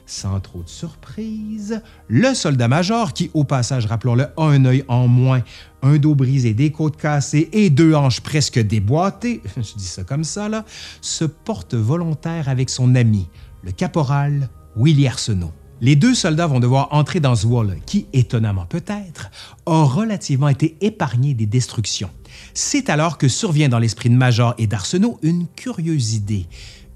Sans 0.07 0.39
trop 0.39 0.61
de 0.61 0.69
surprise, 0.69 1.81
le 2.07 2.35
soldat-major, 2.35 3.13
qui 3.13 3.31
au 3.33 3.43
passage, 3.43 3.87
rappelons-le, 3.87 4.27
a 4.37 4.43
un 4.43 4.63
œil 4.65 4.85
en 4.87 5.07
moins, 5.07 5.41
un 5.81 5.97
dos 5.97 6.13
brisé, 6.13 6.53
des 6.53 6.71
côtes 6.71 6.95
cassées 6.95 7.49
et 7.51 7.71
deux 7.71 7.95
hanches 7.95 8.21
presque 8.21 8.59
déboîtées, 8.59 9.41
je 9.57 9.73
dis 9.75 9.87
ça 9.87 10.03
comme 10.03 10.23
ça, 10.23 10.63
se 11.01 11.25
porte 11.25 11.73
volontaire 11.73 12.49
avec 12.49 12.69
son 12.69 12.93
ami, 12.93 13.27
le 13.63 13.71
caporal 13.71 14.49
Willy 14.77 15.07
Arsenault. 15.07 15.53
Les 15.81 15.95
deux 15.95 16.15
soldats 16.15 16.47
vont 16.47 16.59
devoir 16.59 16.87
entrer 16.91 17.19
dans 17.19 17.35
ce 17.35 17.47
qui, 17.85 18.07
étonnamment 18.13 18.65
peut-être, 18.65 19.29
a 19.65 19.83
relativement 19.83 20.47
été 20.47 20.77
épargné 20.81 21.33
des 21.33 21.45
destructions. 21.47 22.09
C'est 22.57 22.89
alors 22.89 23.17
que 23.17 23.27
survient 23.27 23.67
dans 23.67 23.79
l'esprit 23.79 24.09
de 24.09 24.15
Major 24.15 24.55
et 24.57 24.65
d'Arsenault 24.65 25.19
une 25.21 25.45
curieuse 25.45 26.13
idée, 26.13 26.45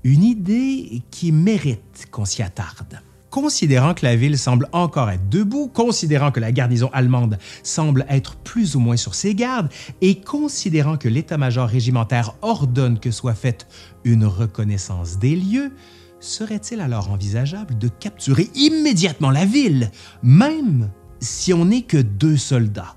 une 0.05 0.23
idée 0.23 1.01
qui 1.11 1.33
mérite 1.33 2.07
qu'on 2.11 2.23
s'y 2.23 2.41
attarde. 2.41 3.01
Considérant 3.29 3.93
que 3.93 4.05
la 4.05 4.15
ville 4.15 4.37
semble 4.37 4.69
encore 4.71 5.09
être 5.09 5.27
debout, 5.27 5.67
considérant 5.67 6.31
que 6.31 6.39
la 6.39 6.53
garnison 6.53 6.89
allemande 6.93 7.37
semble 7.61 8.05
être 8.07 8.37
plus 8.37 8.77
ou 8.77 8.79
moins 8.79 8.95
sur 8.95 9.15
ses 9.15 9.35
gardes, 9.35 9.67
et 9.99 10.21
considérant 10.21 10.95
que 10.95 11.09
l'état-major 11.09 11.67
régimentaire 11.67 12.35
ordonne 12.41 12.97
que 12.97 13.11
soit 13.11 13.35
faite 13.35 13.67
une 14.05 14.23
reconnaissance 14.23 15.19
des 15.19 15.35
lieux, 15.35 15.73
serait-il 16.21 16.79
alors 16.79 17.11
envisageable 17.11 17.77
de 17.77 17.89
capturer 17.89 18.49
immédiatement 18.55 19.29
la 19.29 19.43
ville, 19.43 19.91
même 20.23 20.89
si 21.19 21.53
on 21.53 21.65
n'est 21.65 21.81
que 21.81 21.97
deux 21.97 22.37
soldats? 22.37 22.95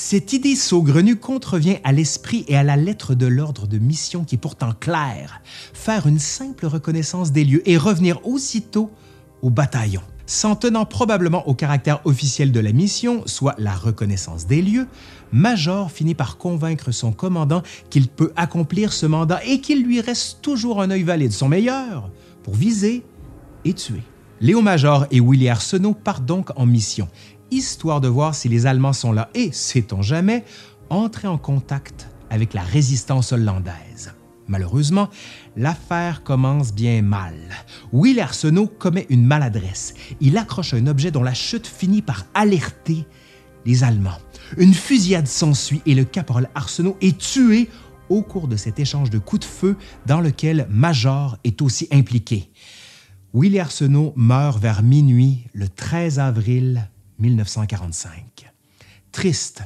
Cette 0.00 0.32
idée 0.32 0.54
saugrenue 0.54 1.16
contrevient 1.16 1.78
à 1.82 1.90
l'esprit 1.90 2.44
et 2.46 2.56
à 2.56 2.62
la 2.62 2.76
lettre 2.76 3.16
de 3.16 3.26
l'ordre 3.26 3.66
de 3.66 3.78
mission 3.78 4.22
qui 4.22 4.36
est 4.36 4.38
pourtant 4.38 4.70
claire, 4.78 5.42
faire 5.74 6.06
une 6.06 6.20
simple 6.20 6.66
reconnaissance 6.66 7.32
des 7.32 7.44
lieux 7.44 7.68
et 7.68 7.76
revenir 7.76 8.24
aussitôt 8.24 8.92
au 9.42 9.50
bataillon. 9.50 10.00
S'en 10.24 10.54
tenant 10.54 10.86
probablement 10.86 11.48
au 11.48 11.54
caractère 11.54 12.00
officiel 12.04 12.52
de 12.52 12.60
la 12.60 12.70
mission, 12.70 13.24
soit 13.26 13.56
la 13.58 13.74
reconnaissance 13.74 14.46
des 14.46 14.62
lieux, 14.62 14.86
Major 15.32 15.90
finit 15.90 16.14
par 16.14 16.38
convaincre 16.38 16.92
son 16.92 17.10
commandant 17.10 17.64
qu'il 17.90 18.06
peut 18.06 18.32
accomplir 18.36 18.92
ce 18.92 19.04
mandat 19.04 19.44
et 19.44 19.60
qu'il 19.60 19.82
lui 19.82 20.00
reste 20.00 20.40
toujours 20.42 20.80
un 20.80 20.92
œil 20.92 21.02
valide, 21.02 21.32
son 21.32 21.48
meilleur, 21.48 22.08
pour 22.44 22.54
viser 22.54 23.02
et 23.64 23.74
tuer. 23.74 24.04
Léo 24.40 24.62
Major 24.62 25.06
et 25.10 25.20
Willy 25.20 25.48
Arsenault 25.48 25.94
partent 25.94 26.24
donc 26.24 26.50
en 26.54 26.66
mission 26.66 27.08
histoire 27.50 28.00
de 28.00 28.08
voir 28.08 28.34
si 28.34 28.48
les 28.48 28.66
Allemands 28.66 28.92
sont 28.92 29.12
là 29.12 29.30
et, 29.34 29.52
sait-on 29.52 30.02
jamais, 30.02 30.44
entrer 30.90 31.28
en 31.28 31.38
contact 31.38 32.08
avec 32.30 32.54
la 32.54 32.62
résistance 32.62 33.32
hollandaise. 33.32 34.12
Malheureusement, 34.48 35.08
l'affaire 35.56 36.22
commence 36.22 36.72
bien 36.72 37.02
mal. 37.02 37.36
Will 37.92 38.18
Arsenault 38.18 38.66
commet 38.66 39.06
une 39.10 39.24
maladresse. 39.24 39.94
Il 40.20 40.38
accroche 40.38 40.72
un 40.72 40.86
objet 40.86 41.10
dont 41.10 41.22
la 41.22 41.34
chute 41.34 41.66
finit 41.66 42.02
par 42.02 42.24
alerter 42.32 43.06
les 43.66 43.84
Allemands. 43.84 44.18
Une 44.56 44.72
fusillade 44.72 45.26
s'ensuit 45.26 45.82
et 45.84 45.94
le 45.94 46.04
caporal 46.04 46.48
Arsenault 46.54 46.96
est 47.02 47.18
tué 47.18 47.68
au 48.08 48.22
cours 48.22 48.48
de 48.48 48.56
cet 48.56 48.80
échange 48.80 49.10
de 49.10 49.18
coups 49.18 49.40
de 49.40 49.50
feu 49.50 49.76
dans 50.06 50.22
lequel 50.22 50.66
Major 50.70 51.36
est 51.44 51.60
aussi 51.60 51.86
impliqué. 51.92 52.50
Willy 53.34 53.58
Arsenault 53.58 54.14
meurt 54.16 54.58
vers 54.58 54.82
minuit 54.82 55.44
le 55.52 55.68
13 55.68 56.18
avril 56.18 56.88
1945. 57.18 58.52
Triste, 59.12 59.62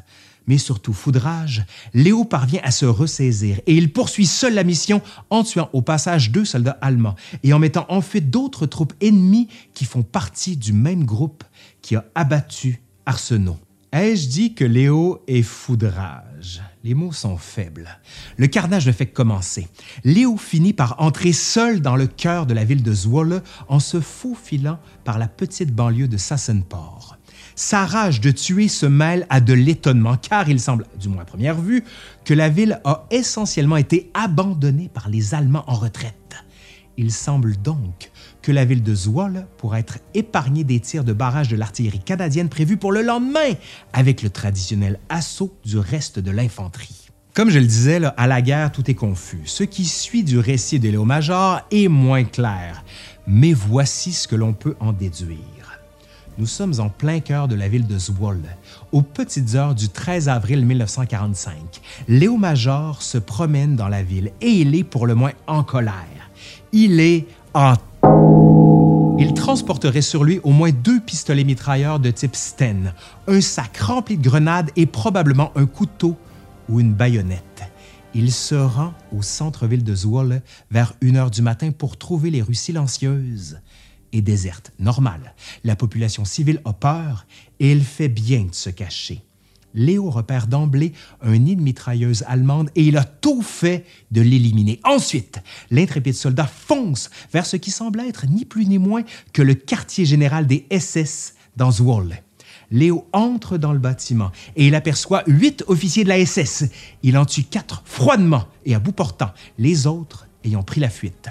mais 0.46 0.58
surtout 0.58 0.92
foudrage, 0.92 1.64
Léo 1.94 2.24
parvient 2.24 2.60
à 2.64 2.70
se 2.70 2.86
ressaisir 2.86 3.60
et 3.66 3.74
il 3.74 3.92
poursuit 3.92 4.26
seul 4.26 4.54
la 4.54 4.64
mission 4.64 5.02
en 5.30 5.44
tuant 5.44 5.70
au 5.72 5.82
passage 5.82 6.30
deux 6.30 6.44
soldats 6.44 6.78
allemands 6.80 7.16
et 7.42 7.52
en 7.52 7.58
mettant 7.58 7.86
en 7.88 8.00
fuite 8.00 8.30
d'autres 8.30 8.66
troupes 8.66 8.94
ennemies 9.00 9.48
qui 9.74 9.84
font 9.84 10.02
partie 10.02 10.56
du 10.56 10.72
même 10.72 11.04
groupe 11.04 11.44
qui 11.80 11.96
a 11.96 12.04
abattu 12.14 12.82
Arsenault. 13.06 13.58
Ai-je 13.92 14.28
dit 14.28 14.54
que 14.54 14.64
Léo 14.64 15.22
est 15.26 15.42
foudrage? 15.42 16.62
Les 16.82 16.94
mots 16.94 17.12
sont 17.12 17.36
faibles. 17.36 18.00
Le 18.38 18.46
carnage 18.46 18.86
ne 18.86 18.92
fait 18.92 19.06
que 19.06 19.14
commencer. 19.14 19.68
Léo 20.02 20.38
finit 20.38 20.72
par 20.72 20.98
entrer 20.98 21.32
seul 21.32 21.82
dans 21.82 21.94
le 21.94 22.06
cœur 22.06 22.46
de 22.46 22.54
la 22.54 22.64
ville 22.64 22.82
de 22.82 22.94
Zwolle 22.94 23.42
en 23.68 23.80
se 23.80 24.00
faufilant 24.00 24.78
par 25.04 25.18
la 25.18 25.28
petite 25.28 25.74
banlieue 25.74 26.08
de 26.08 26.16
Sassenport. 26.16 27.18
Sa 27.54 27.84
rage 27.84 28.20
de 28.20 28.30
tuer 28.30 28.68
se 28.68 28.86
mêle 28.86 29.26
à 29.30 29.40
de 29.40 29.52
l'étonnement, 29.52 30.16
car 30.16 30.48
il 30.48 30.60
semble, 30.60 30.86
du 30.98 31.08
moins 31.08 31.22
à 31.22 31.26
première 31.26 31.60
vue, 31.60 31.84
que 32.24 32.34
la 32.34 32.48
ville 32.48 32.80
a 32.84 33.06
essentiellement 33.10 33.76
été 33.76 34.10
abandonnée 34.14 34.88
par 34.92 35.08
les 35.08 35.34
Allemands 35.34 35.64
en 35.66 35.74
retraite. 35.74 36.14
Il 36.96 37.10
semble 37.10 37.56
donc 37.56 38.10
que 38.42 38.52
la 38.52 38.64
ville 38.64 38.82
de 38.82 38.94
Zwolle 38.94 39.46
pourrait 39.56 39.80
être 39.80 39.98
épargnée 40.14 40.64
des 40.64 40.80
tirs 40.80 41.04
de 41.04 41.12
barrage 41.12 41.48
de 41.48 41.56
l'artillerie 41.56 42.00
canadienne 42.00 42.48
prévus 42.48 42.76
pour 42.76 42.92
le 42.92 43.02
lendemain, 43.02 43.54
avec 43.92 44.22
le 44.22 44.30
traditionnel 44.30 44.98
assaut 45.08 45.56
du 45.64 45.78
reste 45.78 46.18
de 46.18 46.30
l'infanterie. 46.30 47.08
Comme 47.34 47.48
je 47.48 47.58
le 47.58 47.66
disais, 47.66 47.98
à 48.18 48.26
la 48.26 48.42
guerre, 48.42 48.72
tout 48.72 48.90
est 48.90 48.94
confus. 48.94 49.40
Ce 49.46 49.64
qui 49.64 49.86
suit 49.86 50.22
du 50.22 50.38
récit 50.38 50.78
de 50.78 50.90
Léo 50.90 51.06
Major 51.06 51.62
est 51.70 51.88
moins 51.88 52.24
clair, 52.24 52.84
mais 53.26 53.54
voici 53.54 54.12
ce 54.12 54.28
que 54.28 54.36
l'on 54.36 54.52
peut 54.52 54.76
en 54.80 54.92
déduire. 54.92 55.61
Nous 56.38 56.46
sommes 56.46 56.72
en 56.78 56.88
plein 56.88 57.20
cœur 57.20 57.46
de 57.46 57.54
la 57.54 57.68
ville 57.68 57.86
de 57.86 57.98
Zwolle, 57.98 58.56
aux 58.90 59.02
petites 59.02 59.54
heures 59.54 59.74
du 59.74 59.90
13 59.90 60.30
avril 60.30 60.64
1945. 60.64 61.56
Léo 62.08 62.38
Major 62.38 63.02
se 63.02 63.18
promène 63.18 63.76
dans 63.76 63.88
la 63.88 64.02
ville 64.02 64.32
et 64.40 64.48
il 64.48 64.74
est 64.74 64.84
pour 64.84 65.06
le 65.06 65.14
moins 65.14 65.32
en 65.46 65.62
colère. 65.62 66.30
Il 66.72 67.00
est 67.00 67.26
en... 67.52 67.74
Il 69.18 69.34
transporterait 69.34 70.00
sur 70.00 70.24
lui 70.24 70.40
au 70.42 70.52
moins 70.52 70.70
deux 70.70 71.00
pistolets 71.00 71.44
mitrailleurs 71.44 72.00
de 72.00 72.10
type 72.10 72.34
Sten, 72.34 72.94
un 73.28 73.42
sac 73.42 73.76
rempli 73.76 74.16
de 74.16 74.22
grenades 74.22 74.70
et 74.74 74.86
probablement 74.86 75.52
un 75.54 75.66
couteau 75.66 76.16
ou 76.70 76.80
une 76.80 76.94
baïonnette. 76.94 77.62
Il 78.14 78.32
se 78.32 78.54
rend 78.54 78.94
au 79.14 79.20
centre-ville 79.20 79.84
de 79.84 79.94
Zwolle 79.94 80.40
vers 80.70 80.94
1 81.02 81.14
heure 81.16 81.30
du 81.30 81.42
matin 81.42 81.70
pour 81.72 81.98
trouver 81.98 82.30
les 82.30 82.40
rues 82.40 82.54
silencieuses 82.54 83.58
est 84.12 84.22
déserte. 84.22 84.72
Normal. 84.78 85.34
La 85.64 85.76
population 85.76 86.24
civile 86.24 86.60
a 86.64 86.72
peur 86.72 87.26
et 87.60 87.72
elle 87.72 87.82
fait 87.82 88.08
bien 88.08 88.44
de 88.44 88.54
se 88.54 88.70
cacher. 88.70 89.22
Léo 89.74 90.10
repère 90.10 90.46
d'emblée 90.46 90.92
un 91.22 91.38
nid 91.38 91.56
de 91.56 91.62
mitrailleuse 91.62 92.24
allemande 92.26 92.70
et 92.74 92.84
il 92.84 92.96
a 92.96 93.04
tout 93.04 93.42
fait 93.42 93.84
de 94.10 94.20
l'éliminer. 94.20 94.80
Ensuite, 94.84 95.40
l'intrépide 95.70 96.14
soldat 96.14 96.46
fonce 96.46 97.10
vers 97.32 97.46
ce 97.46 97.56
qui 97.56 97.70
semble 97.70 98.00
être 98.00 98.26
ni 98.26 98.44
plus 98.44 98.66
ni 98.66 98.78
moins 98.78 99.02
que 99.32 99.42
le 99.42 99.54
quartier 99.54 100.04
général 100.04 100.46
des 100.46 100.66
SS 100.70 101.34
dans 101.56 101.70
Zwolle. 101.70 102.16
Léo 102.70 103.06
entre 103.12 103.58
dans 103.58 103.72
le 103.72 103.78
bâtiment 103.78 104.32
et 104.56 104.66
il 104.66 104.74
aperçoit 104.74 105.24
huit 105.26 105.62
officiers 105.66 106.04
de 106.04 106.08
la 106.08 106.24
SS. 106.24 106.64
Il 107.02 107.18
en 107.18 107.26
tue 107.26 107.44
quatre 107.44 107.82
froidement 107.84 108.46
et 108.64 108.74
à 108.74 108.78
bout 108.78 108.92
portant, 108.92 109.30
les 109.58 109.86
autres 109.86 110.26
ayant 110.44 110.62
pris 110.62 110.80
la 110.80 110.88
fuite. 110.88 111.28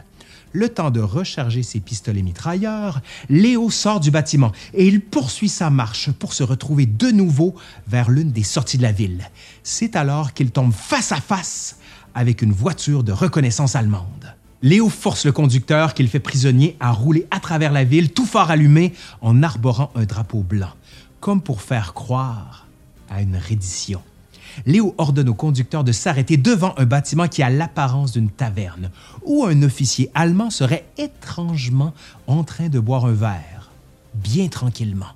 Le 0.53 0.69
temps 0.69 0.91
de 0.91 0.99
recharger 0.99 1.63
ses 1.63 1.79
pistolets 1.79 2.21
mitrailleurs, 2.21 3.01
Léo 3.29 3.69
sort 3.69 3.99
du 3.99 4.11
bâtiment 4.11 4.51
et 4.73 4.87
il 4.87 5.01
poursuit 5.01 5.49
sa 5.49 5.69
marche 5.69 6.11
pour 6.11 6.33
se 6.33 6.43
retrouver 6.43 6.85
de 6.85 7.11
nouveau 7.11 7.55
vers 7.87 8.09
l'une 8.09 8.31
des 8.31 8.43
sorties 8.43 8.77
de 8.77 8.83
la 8.83 8.91
ville. 8.91 9.29
C'est 9.63 9.95
alors 9.95 10.33
qu'il 10.33 10.51
tombe 10.51 10.73
face 10.73 11.11
à 11.11 11.21
face 11.21 11.77
avec 12.13 12.41
une 12.41 12.51
voiture 12.51 13.03
de 13.03 13.11
reconnaissance 13.11 13.75
allemande. 13.75 14.35
Léo 14.61 14.89
force 14.89 15.25
le 15.25 15.31
conducteur 15.31 15.93
qu'il 15.93 16.07
fait 16.07 16.19
prisonnier 16.19 16.77
à 16.79 16.91
rouler 16.91 17.25
à 17.31 17.39
travers 17.39 17.71
la 17.71 17.83
ville, 17.83 18.11
tout 18.11 18.25
fort 18.25 18.51
allumé, 18.51 18.93
en 19.21 19.41
arborant 19.41 19.91
un 19.95 20.03
drapeau 20.03 20.43
blanc 20.43 20.73
comme 21.21 21.41
pour 21.41 21.61
faire 21.61 21.93
croire 21.93 22.67
à 23.09 23.21
une 23.21 23.37
reddition. 23.37 24.01
Léo 24.65 24.95
ordonne 24.97 25.29
au 25.29 25.33
conducteur 25.33 25.83
de 25.83 25.91
s'arrêter 25.91 26.37
devant 26.37 26.73
un 26.77 26.85
bâtiment 26.85 27.27
qui 27.27 27.43
a 27.43 27.49
l'apparence 27.49 28.11
d'une 28.11 28.29
taverne, 28.29 28.89
où 29.23 29.45
un 29.45 29.61
officier 29.63 30.09
allemand 30.13 30.49
serait 30.49 30.85
étrangement 30.97 31.93
en 32.27 32.43
train 32.43 32.69
de 32.69 32.79
boire 32.79 33.05
un 33.05 33.13
verre, 33.13 33.71
bien 34.15 34.47
tranquillement. 34.47 35.13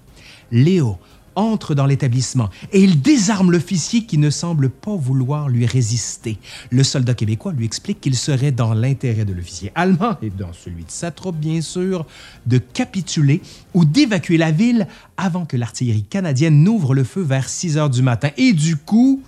Léo 0.52 0.98
entre 1.36 1.76
dans 1.76 1.86
l'établissement 1.86 2.50
et 2.72 2.82
il 2.82 3.02
désarme 3.02 3.52
l'officier 3.52 4.06
qui 4.06 4.18
ne 4.18 4.30
semble 4.30 4.70
pas 4.70 4.96
vouloir 4.96 5.50
lui 5.50 5.66
résister. 5.66 6.38
Le 6.72 6.84
soldat 6.84 7.14
québécois 7.14 7.54
lui 7.54 7.66
explique 7.66 8.02
qu'il 8.02 8.16
serait 8.16 8.52
dans 8.52 8.74
l'intérêt 8.74 9.26
de 9.26 9.34
l'officier 9.34 9.72
allemand 9.76 10.18
et 10.22 10.30
dans 10.30 10.54
celui 10.54 10.84
de 10.84 10.92
sa 10.92 11.12
troupe, 11.12 11.38
bien 11.38 11.62
sûr, 11.62 12.06
de 12.46 12.58
capituler 12.58 13.42
ou 13.74 13.86
d'évacuer 13.86 14.38
la 14.38 14.52
ville 14.52 14.88
avant 15.18 15.46
que 15.46 15.58
l'artillerie 15.58 16.04
canadienne 16.04 16.64
n'ouvre 16.64 16.94
le 16.94 17.04
feu 17.04 17.22
vers 17.22 17.50
6 17.50 17.78
heures 17.78 17.90
du 17.90 18.02
matin 18.02 18.30
et 18.38 18.54
du 18.54 18.76
coup, 18.78 19.22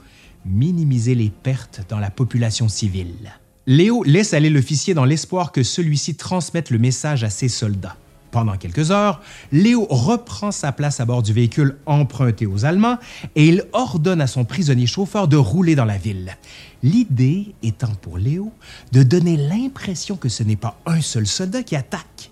minimiser 0.45 1.15
les 1.15 1.29
pertes 1.29 1.81
dans 1.89 1.99
la 1.99 2.09
population 2.09 2.69
civile. 2.69 3.33
Léo 3.65 4.03
laisse 4.03 4.33
aller 4.33 4.49
l'officier 4.49 4.93
dans 4.93 5.03
l'espoir 5.03 5.51
que 5.51 5.61
celui-ci 5.61 6.15
transmette 6.15 6.69
le 6.69 6.79
message 6.79 7.25
à 7.25 7.29
ses 7.29 7.49
soldats. 7.49 7.97
Pendant 8.31 8.57
quelques 8.57 8.91
heures, 8.91 9.21
Léo 9.51 9.87
reprend 9.89 10.51
sa 10.51 10.71
place 10.71 10.99
à 10.99 11.05
bord 11.05 11.23
du 11.23 11.33
véhicule 11.33 11.77
emprunté 11.85 12.45
aux 12.45 12.65
Allemands 12.65 12.97
et 13.35 13.47
il 13.47 13.63
ordonne 13.73 14.21
à 14.21 14.27
son 14.27 14.43
prisonnier 14.43 14.85
chauffeur 14.85 15.27
de 15.27 15.37
rouler 15.37 15.75
dans 15.75 15.85
la 15.85 15.97
ville. 15.97 16.35
L'idée 16.83 17.55
étant 17.63 17.93
pour 18.01 18.17
Léo 18.17 18.51
de 18.91 19.03
donner 19.03 19.37
l'impression 19.37 20.17
que 20.17 20.29
ce 20.29 20.43
n'est 20.43 20.55
pas 20.57 20.79
un 20.85 21.01
seul 21.01 21.25
soldat 21.25 21.63
qui 21.63 21.75
attaque, 21.75 22.31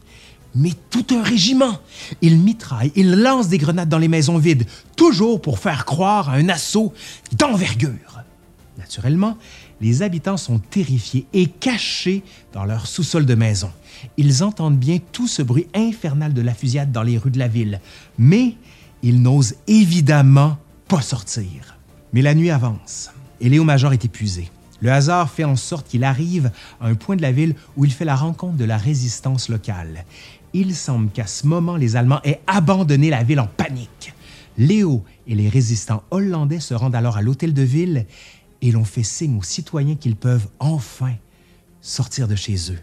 mais 0.54 0.72
tout 0.90 1.06
un 1.12 1.24
régiment. 1.24 1.80
Il 2.22 2.40
mitraille, 2.40 2.92
il 2.96 3.16
lance 3.22 3.48
des 3.48 3.58
grenades 3.58 3.90
dans 3.90 3.98
les 3.98 4.08
maisons 4.08 4.38
vides, 4.38 4.66
toujours 4.96 5.42
pour 5.42 5.60
faire 5.60 5.86
croire 5.86 6.30
à 6.30 6.34
un 6.34 6.50
assaut 6.50 6.94
d'envergure. 7.38 8.22
Naturellement, 8.78 9.38
les 9.82 10.02
habitants 10.02 10.38
sont 10.38 10.60
terrifiés 10.60 11.26
et 11.34 11.48
cachés 11.48 12.24
dans 12.54 12.66
leur 12.66 12.88
sous-sol 12.88 13.26
de 13.26 13.36
maison. 13.36 13.72
Ils 14.18 14.44
entendent 14.44 14.78
bien 14.78 15.00
tout 15.12 15.28
ce 15.28 15.42
bruit 15.42 15.68
infernal 15.74 16.34
de 16.34 16.42
la 16.42 16.54
fusillade 16.54 16.92
dans 16.92 17.04
les 17.04 17.18
rues 17.18 17.32
de 17.32 17.40
la 17.40 17.48
ville, 17.48 17.80
mais 18.18 18.56
ils 19.04 19.22
n'osent 19.22 19.56
évidemment 19.68 20.58
pas 20.88 21.02
sortir. 21.02 21.78
Mais 22.14 22.22
la 22.22 22.34
nuit 22.34 22.52
avance 22.52 23.12
et 23.42 23.50
Léo 23.50 23.64
Major 23.64 23.94
est 23.94 24.06
épuisé. 24.06 24.50
Le 24.82 24.92
hasard 24.92 25.30
fait 25.30 25.44
en 25.44 25.56
sorte 25.56 25.88
qu'il 25.88 26.04
arrive 26.04 26.52
à 26.80 26.88
un 26.88 26.96
point 26.96 27.16
de 27.16 27.22
la 27.22 27.32
ville 27.32 27.56
où 27.78 27.86
il 27.86 27.92
fait 27.92 28.06
la 28.06 28.16
rencontre 28.16 28.58
de 28.58 28.66
la 28.66 28.78
résistance 28.78 29.50
locale. 29.50 30.06
Il 30.54 30.76
semble 30.76 31.10
qu'à 31.12 31.28
ce 31.28 31.48
moment, 31.48 31.76
les 31.76 31.96
Allemands 31.96 32.22
aient 32.24 32.42
abandonné 32.48 33.10
la 33.10 33.24
ville 33.24 33.40
en 33.40 33.48
panique. 33.48 34.14
Léo 34.58 35.04
et 35.28 35.36
les 35.36 35.50
résistants 35.50 36.04
hollandais 36.12 36.60
se 36.60 36.74
rendent 36.74 36.96
alors 36.96 37.18
à 37.18 37.22
l'hôtel 37.22 37.54
de 37.54 37.62
ville 37.62 38.06
et 38.62 38.72
l'on 38.72 38.84
fait 38.84 39.04
signe 39.04 39.38
aux 39.38 39.44
citoyens 39.44 39.96
qu'ils 39.96 40.16
peuvent 40.16 40.48
enfin 40.60 41.14
sortir 41.82 42.28
de 42.28 42.36
chez 42.36 42.72
eux. 42.72 42.80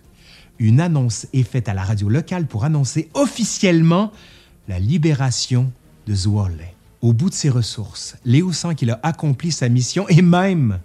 Une 0.58 0.80
annonce 0.80 1.26
est 1.32 1.42
faite 1.42 1.68
à 1.68 1.74
la 1.74 1.82
radio 1.82 2.08
locale 2.08 2.46
pour 2.46 2.64
annoncer 2.64 3.08
officiellement 3.14 4.12
la 4.68 4.78
libération 4.78 5.72
de 6.06 6.14
Zwolle. 6.14 6.64
Au 7.00 7.12
bout 7.12 7.30
de 7.30 7.34
ses 7.34 7.48
ressources, 7.48 8.16
Léo 8.24 8.52
sent 8.52 8.76
qu'il 8.76 8.90
a 8.90 9.00
accompli 9.02 9.50
sa 9.50 9.68
mission 9.68 10.08
et 10.08 10.22
même 10.22 10.78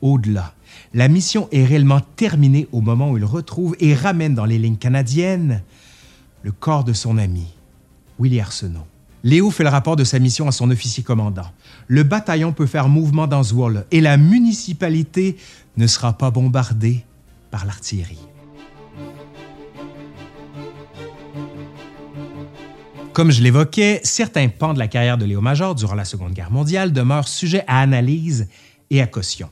au-delà. 0.00 0.54
La 0.92 1.08
mission 1.08 1.48
est 1.52 1.64
réellement 1.64 2.00
terminée 2.00 2.66
au 2.72 2.80
moment 2.80 3.12
où 3.12 3.16
il 3.16 3.24
retrouve 3.24 3.76
et 3.78 3.94
ramène 3.94 4.34
dans 4.34 4.44
les 4.44 4.58
lignes 4.58 4.76
canadiennes 4.76 5.62
le 6.42 6.50
corps 6.50 6.82
de 6.82 6.92
son 6.92 7.18
ami, 7.18 7.46
Willie 8.18 8.40
Arsenault. 8.40 8.86
Léo 9.22 9.50
fait 9.50 9.62
le 9.62 9.68
rapport 9.68 9.94
de 9.94 10.02
sa 10.02 10.18
mission 10.18 10.48
à 10.48 10.52
son 10.52 10.70
officier 10.70 11.04
commandant. 11.04 11.46
Le 11.92 12.04
bataillon 12.04 12.54
peut 12.54 12.64
faire 12.64 12.88
mouvement 12.88 13.26
dans 13.26 13.42
Zwolle 13.42 13.84
et 13.90 14.00
la 14.00 14.16
municipalité 14.16 15.36
ne 15.76 15.86
sera 15.86 16.14
pas 16.14 16.30
bombardée 16.30 17.04
par 17.50 17.66
l'artillerie. 17.66 18.26
Comme 23.12 23.30
je 23.30 23.42
l'évoquais, 23.42 24.00
certains 24.04 24.48
pans 24.48 24.72
de 24.72 24.78
la 24.78 24.88
carrière 24.88 25.18
de 25.18 25.26
Léo 25.26 25.42
Major 25.42 25.74
durant 25.74 25.94
la 25.94 26.06
Seconde 26.06 26.32
Guerre 26.32 26.50
mondiale 26.50 26.94
demeurent 26.94 27.28
sujets 27.28 27.64
à 27.66 27.82
analyse 27.82 28.48
et 28.88 29.02
à 29.02 29.06
caution. 29.06 29.50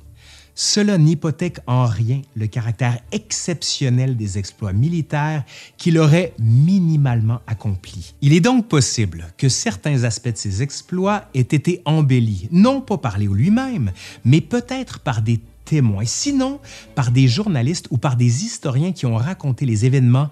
Cela 0.62 0.98
n'hypothèque 0.98 1.60
en 1.66 1.86
rien 1.86 2.20
le 2.36 2.46
caractère 2.46 2.98
exceptionnel 3.12 4.18
des 4.18 4.36
exploits 4.36 4.74
militaires 4.74 5.42
qu'il 5.78 5.96
aurait 5.96 6.34
minimalement 6.38 7.40
accomplis. 7.46 8.12
Il 8.20 8.34
est 8.34 8.40
donc 8.40 8.68
possible 8.68 9.32
que 9.38 9.48
certains 9.48 10.04
aspects 10.04 10.28
de 10.28 10.36
ces 10.36 10.62
exploits 10.62 11.24
aient 11.32 11.40
été 11.40 11.80
embellis, 11.86 12.46
non 12.52 12.82
pas 12.82 12.98
par 12.98 13.18
Léo 13.18 13.32
lui-même, 13.32 13.90
mais 14.26 14.42
peut-être 14.42 14.98
par 15.00 15.22
des 15.22 15.40
témoins, 15.64 16.04
sinon 16.04 16.60
par 16.94 17.10
des 17.10 17.26
journalistes 17.26 17.86
ou 17.90 17.96
par 17.96 18.16
des 18.16 18.44
historiens 18.44 18.92
qui 18.92 19.06
ont 19.06 19.16
raconté 19.16 19.64
les 19.64 19.86
événements 19.86 20.28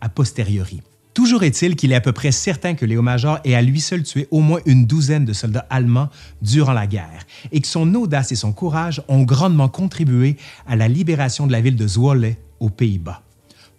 a 0.00 0.08
posteriori. 0.08 0.80
Toujours 1.18 1.42
est-il 1.42 1.74
qu'il 1.74 1.90
est 1.90 1.96
à 1.96 2.00
peu 2.00 2.12
près 2.12 2.30
certain 2.30 2.74
que 2.74 2.86
Léo 2.86 3.02
Major 3.02 3.40
ait 3.42 3.56
à 3.56 3.60
lui 3.60 3.80
seul 3.80 4.04
tué 4.04 4.28
au 4.30 4.38
moins 4.38 4.60
une 4.66 4.86
douzaine 4.86 5.24
de 5.24 5.32
soldats 5.32 5.66
allemands 5.68 6.10
durant 6.42 6.72
la 6.72 6.86
guerre 6.86 7.26
et 7.50 7.60
que 7.60 7.66
son 7.66 7.92
audace 7.96 8.30
et 8.30 8.36
son 8.36 8.52
courage 8.52 9.02
ont 9.08 9.24
grandement 9.24 9.68
contribué 9.68 10.36
à 10.68 10.76
la 10.76 10.86
libération 10.86 11.48
de 11.48 11.50
la 11.50 11.60
ville 11.60 11.74
de 11.74 11.88
Zwolle 11.88 12.36
aux 12.60 12.70
Pays-Bas. 12.70 13.20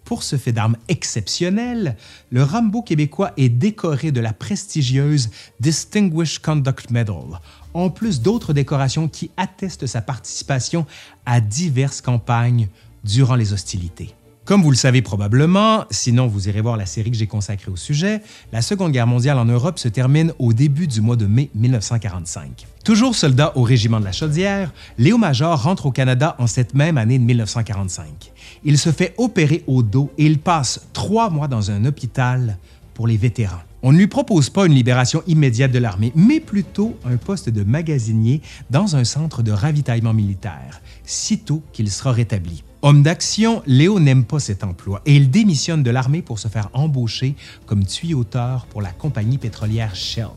Pour 0.04 0.22
ce 0.22 0.36
fait 0.36 0.52
d'armes 0.52 0.76
exceptionnel, 0.88 1.96
le 2.28 2.42
Rambo 2.42 2.82
québécois 2.82 3.32
est 3.38 3.48
décoré 3.48 4.12
de 4.12 4.20
la 4.20 4.34
prestigieuse 4.34 5.30
Distinguished 5.60 6.42
Conduct 6.42 6.90
Medal, 6.90 7.40
en 7.72 7.88
plus 7.88 8.20
d'autres 8.20 8.52
décorations 8.52 9.08
qui 9.08 9.30
attestent 9.38 9.86
sa 9.86 10.02
participation 10.02 10.84
à 11.24 11.40
diverses 11.40 12.02
campagnes 12.02 12.68
durant 13.02 13.34
les 13.34 13.54
hostilités. 13.54 14.14
Comme 14.46 14.62
vous 14.62 14.70
le 14.70 14.76
savez 14.76 15.02
probablement, 15.02 15.84
sinon 15.90 16.26
vous 16.26 16.48
irez 16.48 16.60
voir 16.60 16.76
la 16.76 16.86
série 16.86 17.10
que 17.10 17.16
j'ai 17.16 17.26
consacrée 17.26 17.70
au 17.70 17.76
sujet, 17.76 18.20
la 18.52 18.62
Seconde 18.62 18.90
Guerre 18.90 19.06
mondiale 19.06 19.38
en 19.38 19.44
Europe 19.44 19.78
se 19.78 19.86
termine 19.86 20.32
au 20.38 20.52
début 20.52 20.86
du 20.86 21.00
mois 21.00 21.16
de 21.16 21.26
mai 21.26 21.50
1945. 21.54 22.66
Toujours 22.82 23.14
soldat 23.14 23.52
au 23.54 23.62
régiment 23.62 24.00
de 24.00 24.06
la 24.06 24.12
Chaudière, 24.12 24.72
Léo 24.98 25.18
Major 25.18 25.62
rentre 25.62 25.86
au 25.86 25.92
Canada 25.92 26.34
en 26.38 26.46
cette 26.46 26.74
même 26.74 26.98
année 26.98 27.18
de 27.18 27.24
1945. 27.24 28.32
Il 28.64 28.78
se 28.78 28.90
fait 28.90 29.14
opérer 29.18 29.62
au 29.66 29.82
dos 29.82 30.10
et 30.18 30.24
il 30.24 30.38
passe 30.38 30.88
trois 30.94 31.30
mois 31.30 31.46
dans 31.46 31.70
un 31.70 31.84
hôpital 31.84 32.56
pour 32.94 33.06
les 33.06 33.18
vétérans. 33.18 33.62
On 33.82 33.92
ne 33.92 33.98
lui 33.98 34.08
propose 34.08 34.50
pas 34.50 34.66
une 34.66 34.74
libération 34.74 35.22
immédiate 35.26 35.70
de 35.70 35.78
l'armée, 35.78 36.12
mais 36.16 36.40
plutôt 36.40 36.96
un 37.04 37.18
poste 37.18 37.50
de 37.50 37.62
magasinier 37.62 38.40
dans 38.68 38.96
un 38.96 39.04
centre 39.04 39.42
de 39.42 39.52
ravitaillement 39.52 40.12
militaire, 40.12 40.82
sitôt 41.04 41.62
qu'il 41.72 41.90
sera 41.90 42.12
rétabli. 42.12 42.64
Homme 42.82 43.02
d'action, 43.02 43.62
Léo 43.66 44.00
n'aime 44.00 44.24
pas 44.24 44.40
cet 44.40 44.64
emploi 44.64 45.02
et 45.04 45.14
il 45.14 45.30
démissionne 45.30 45.82
de 45.82 45.90
l'armée 45.90 46.22
pour 46.22 46.38
se 46.38 46.48
faire 46.48 46.70
embaucher 46.72 47.34
comme 47.66 47.84
tuyauteur 47.84 48.64
pour 48.66 48.80
la 48.80 48.90
compagnie 48.90 49.36
pétrolière 49.36 49.94
Shell. 49.94 50.30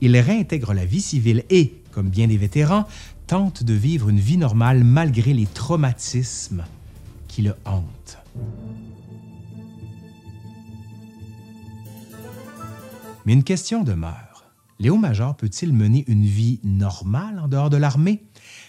Il 0.00 0.16
réintègre 0.16 0.72
la 0.72 0.86
vie 0.86 1.02
civile 1.02 1.44
et, 1.50 1.74
comme 1.90 2.08
bien 2.08 2.26
des 2.26 2.38
vétérans, 2.38 2.86
tente 3.26 3.64
de 3.64 3.74
vivre 3.74 4.08
une 4.08 4.18
vie 4.18 4.38
normale 4.38 4.82
malgré 4.82 5.34
les 5.34 5.44
traumatismes 5.44 6.64
qui 7.28 7.42
le 7.42 7.54
hantent. 7.66 8.18
Mais 13.26 13.34
une 13.34 13.44
question 13.44 13.84
demeure. 13.84 14.46
Léo 14.80 14.96
Major 14.96 15.36
peut-il 15.36 15.74
mener 15.74 16.04
une 16.08 16.24
vie 16.24 16.60
normale 16.64 17.38
en 17.38 17.48
dehors 17.48 17.68
de 17.68 17.76
l'armée? 17.76 18.22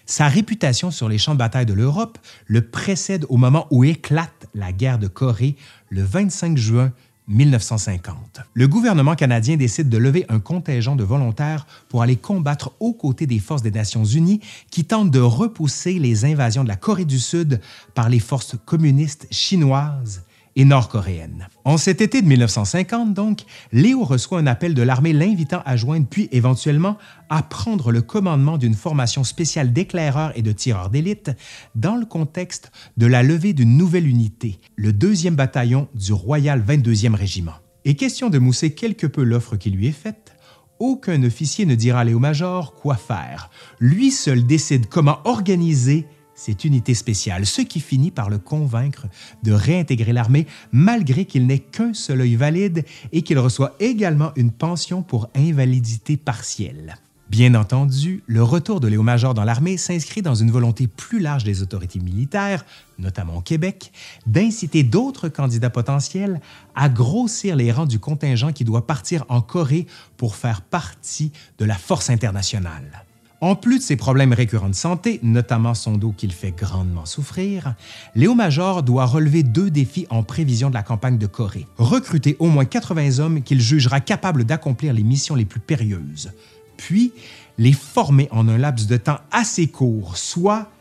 Sa 0.05 0.27
réputation 0.27 0.91
sur 0.91 1.09
les 1.09 1.17
champs 1.17 1.33
de 1.33 1.39
bataille 1.39 1.65
de 1.65 1.73
l'Europe 1.73 2.19
le 2.45 2.61
précède 2.61 3.25
au 3.29 3.37
moment 3.37 3.65
où 3.71 3.83
éclate 3.83 4.47
la 4.53 4.71
guerre 4.71 4.99
de 4.99 5.07
Corée 5.07 5.55
le 5.89 6.03
25 6.03 6.57
juin 6.57 6.91
1950. 7.27 8.41
Le 8.53 8.67
gouvernement 8.67 9.15
canadien 9.15 9.57
décide 9.57 9.89
de 9.89 9.97
lever 9.97 10.25
un 10.29 10.39
contingent 10.39 10.95
de 10.95 11.03
volontaires 11.03 11.65
pour 11.89 12.03
aller 12.03 12.17
combattre 12.17 12.73
aux 12.79 12.93
côtés 12.93 13.25
des 13.25 13.39
forces 13.39 13.63
des 13.63 13.71
Nations 13.71 14.05
unies 14.05 14.41
qui 14.69 14.85
tentent 14.85 15.09
de 15.09 15.19
repousser 15.19 15.97
les 15.97 16.23
invasions 16.23 16.63
de 16.63 16.69
la 16.69 16.75
Corée 16.75 17.05
du 17.05 17.19
Sud 17.19 17.59
par 17.95 18.09
les 18.09 18.19
forces 18.19 18.55
communistes 18.65 19.27
chinoises 19.31 20.23
et 20.55 20.65
nord-coréenne. 20.65 21.47
En 21.65 21.77
cet 21.77 22.01
été 22.01 22.21
de 22.21 22.27
1950, 22.27 23.13
donc, 23.13 23.41
Léo 23.71 24.03
reçoit 24.03 24.39
un 24.39 24.47
appel 24.47 24.73
de 24.73 24.81
l'armée 24.81 25.13
l'invitant 25.13 25.61
à 25.65 25.75
joindre 25.75 26.07
puis 26.09 26.29
éventuellement 26.31 26.97
à 27.29 27.43
prendre 27.43 27.91
le 27.91 28.01
commandement 28.01 28.57
d'une 28.57 28.73
formation 28.73 29.23
spéciale 29.23 29.73
d'éclaireurs 29.73 30.31
et 30.35 30.41
de 30.41 30.51
tireurs 30.51 30.89
d'élite 30.89 31.31
dans 31.75 31.95
le 31.95 32.05
contexte 32.05 32.71
de 32.97 33.05
la 33.05 33.23
levée 33.23 33.53
d'une 33.53 33.77
nouvelle 33.77 34.07
unité, 34.07 34.59
le 34.75 34.91
2e 34.91 35.31
bataillon 35.31 35.87
du 35.93 36.13
Royal 36.13 36.63
22e 36.65 37.15
Régiment. 37.15 37.53
Et 37.83 37.95
question 37.95 38.29
de 38.29 38.39
mousser 38.39 38.73
quelque 38.73 39.07
peu 39.07 39.23
l'offre 39.23 39.57
qui 39.57 39.69
lui 39.69 39.87
est 39.87 39.91
faite, 39.91 40.35
aucun 40.79 41.23
officier 41.23 41.65
ne 41.65 41.75
dira 41.75 42.01
à 42.01 42.03
Léo-Major 42.03 42.73
quoi 42.73 42.95
faire. 42.95 43.49
Lui 43.79 44.11
seul 44.11 44.45
décide 44.45 44.87
comment 44.87 45.19
organiser 45.25 46.05
cette 46.35 46.65
unité 46.65 46.93
spéciale, 46.93 47.45
ce 47.45 47.61
qui 47.61 47.79
finit 47.79 48.11
par 48.11 48.29
le 48.29 48.37
convaincre 48.37 49.07
de 49.43 49.53
réintégrer 49.53 50.13
l'armée 50.13 50.45
malgré 50.71 51.25
qu'il 51.25 51.47
n'ait 51.47 51.59
qu'un 51.59 51.93
seul 51.93 52.21
œil 52.21 52.35
valide 52.35 52.85
et 53.11 53.21
qu'il 53.21 53.39
reçoit 53.39 53.75
également 53.79 54.31
une 54.35 54.51
pension 54.51 55.01
pour 55.01 55.29
invalidité 55.35 56.17
partielle. 56.17 56.97
Bien 57.29 57.55
entendu, 57.55 58.23
le 58.27 58.43
retour 58.43 58.79
de 58.79 58.87
Léo-Major 58.87 59.33
dans 59.33 59.43
l'armée 59.43 59.77
s'inscrit 59.77 60.21
dans 60.21 60.35
une 60.35 60.51
volonté 60.51 60.85
plus 60.85 61.19
large 61.19 61.43
des 61.43 61.63
autorités 61.63 61.99
militaires, 61.99 62.63
notamment 62.99 63.37
au 63.37 63.41
Québec, 63.41 63.91
d'inciter 64.27 64.83
d'autres 64.83 65.27
candidats 65.27 65.71
potentiels 65.71 66.39
à 66.75 66.87
grossir 66.87 67.55
les 67.55 67.71
rangs 67.71 67.87
du 67.87 67.97
contingent 67.97 68.51
qui 68.53 68.63
doit 68.63 68.85
partir 68.85 69.25
en 69.29 69.41
Corée 69.41 69.87
pour 70.17 70.35
faire 70.35 70.61
partie 70.61 71.31
de 71.57 71.65
la 71.65 71.75
force 71.75 72.11
internationale. 72.11 73.05
En 73.45 73.55
plus 73.55 73.77
de 73.77 73.83
ses 73.83 73.95
problèmes 73.95 74.33
récurrents 74.33 74.69
de 74.69 74.73
santé, 74.73 75.19
notamment 75.21 75.75
son 75.75 75.97
dos 75.97 76.15
qu'il 76.17 76.31
fait 76.31 76.49
grandement 76.49 77.05
souffrir, 77.05 77.75
Léo 78.15 78.33
Major 78.33 78.81
doit 78.81 79.05
relever 79.05 79.43
deux 79.43 79.69
défis 79.69 80.07
en 80.09 80.23
prévision 80.23 80.69
de 80.69 80.73
la 80.73 80.81
campagne 80.81 81.19
de 81.19 81.27
Corée. 81.27 81.67
Recruter 81.77 82.37
au 82.39 82.47
moins 82.47 82.65
80 82.65 83.19
hommes 83.19 83.43
qu'il 83.43 83.61
jugera 83.61 83.99
capables 83.99 84.45
d'accomplir 84.45 84.93
les 84.93 85.03
missions 85.03 85.35
les 85.35 85.45
plus 85.45 85.59
périlleuses, 85.59 86.31
puis 86.75 87.13
les 87.59 87.73
former 87.73 88.27
en 88.31 88.47
un 88.47 88.57
laps 88.57 88.87
de 88.87 88.97
temps 88.97 89.19
assez 89.29 89.67
court, 89.67 90.17
soit 90.17 90.71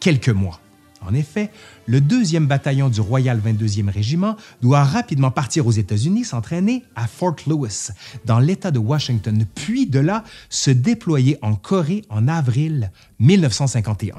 quelques 0.00 0.30
mois. 0.30 0.58
En 1.06 1.14
effet, 1.14 1.50
le 1.86 2.00
2e 2.00 2.46
bataillon 2.46 2.88
du 2.88 3.00
Royal 3.00 3.40
22e 3.40 3.90
Régiment 3.90 4.36
doit 4.60 4.82
rapidement 4.82 5.30
partir 5.30 5.66
aux 5.66 5.72
États-Unis 5.72 6.24
s'entraîner 6.24 6.82
à 6.96 7.06
Fort 7.06 7.36
Lewis, 7.46 7.90
dans 8.24 8.40
l'État 8.40 8.72
de 8.72 8.80
Washington, 8.80 9.46
puis 9.54 9.86
de 9.86 10.00
là 10.00 10.24
se 10.50 10.70
déployer 10.70 11.38
en 11.42 11.54
Corée 11.54 12.02
en 12.08 12.26
avril 12.26 12.90
1951. 13.20 14.14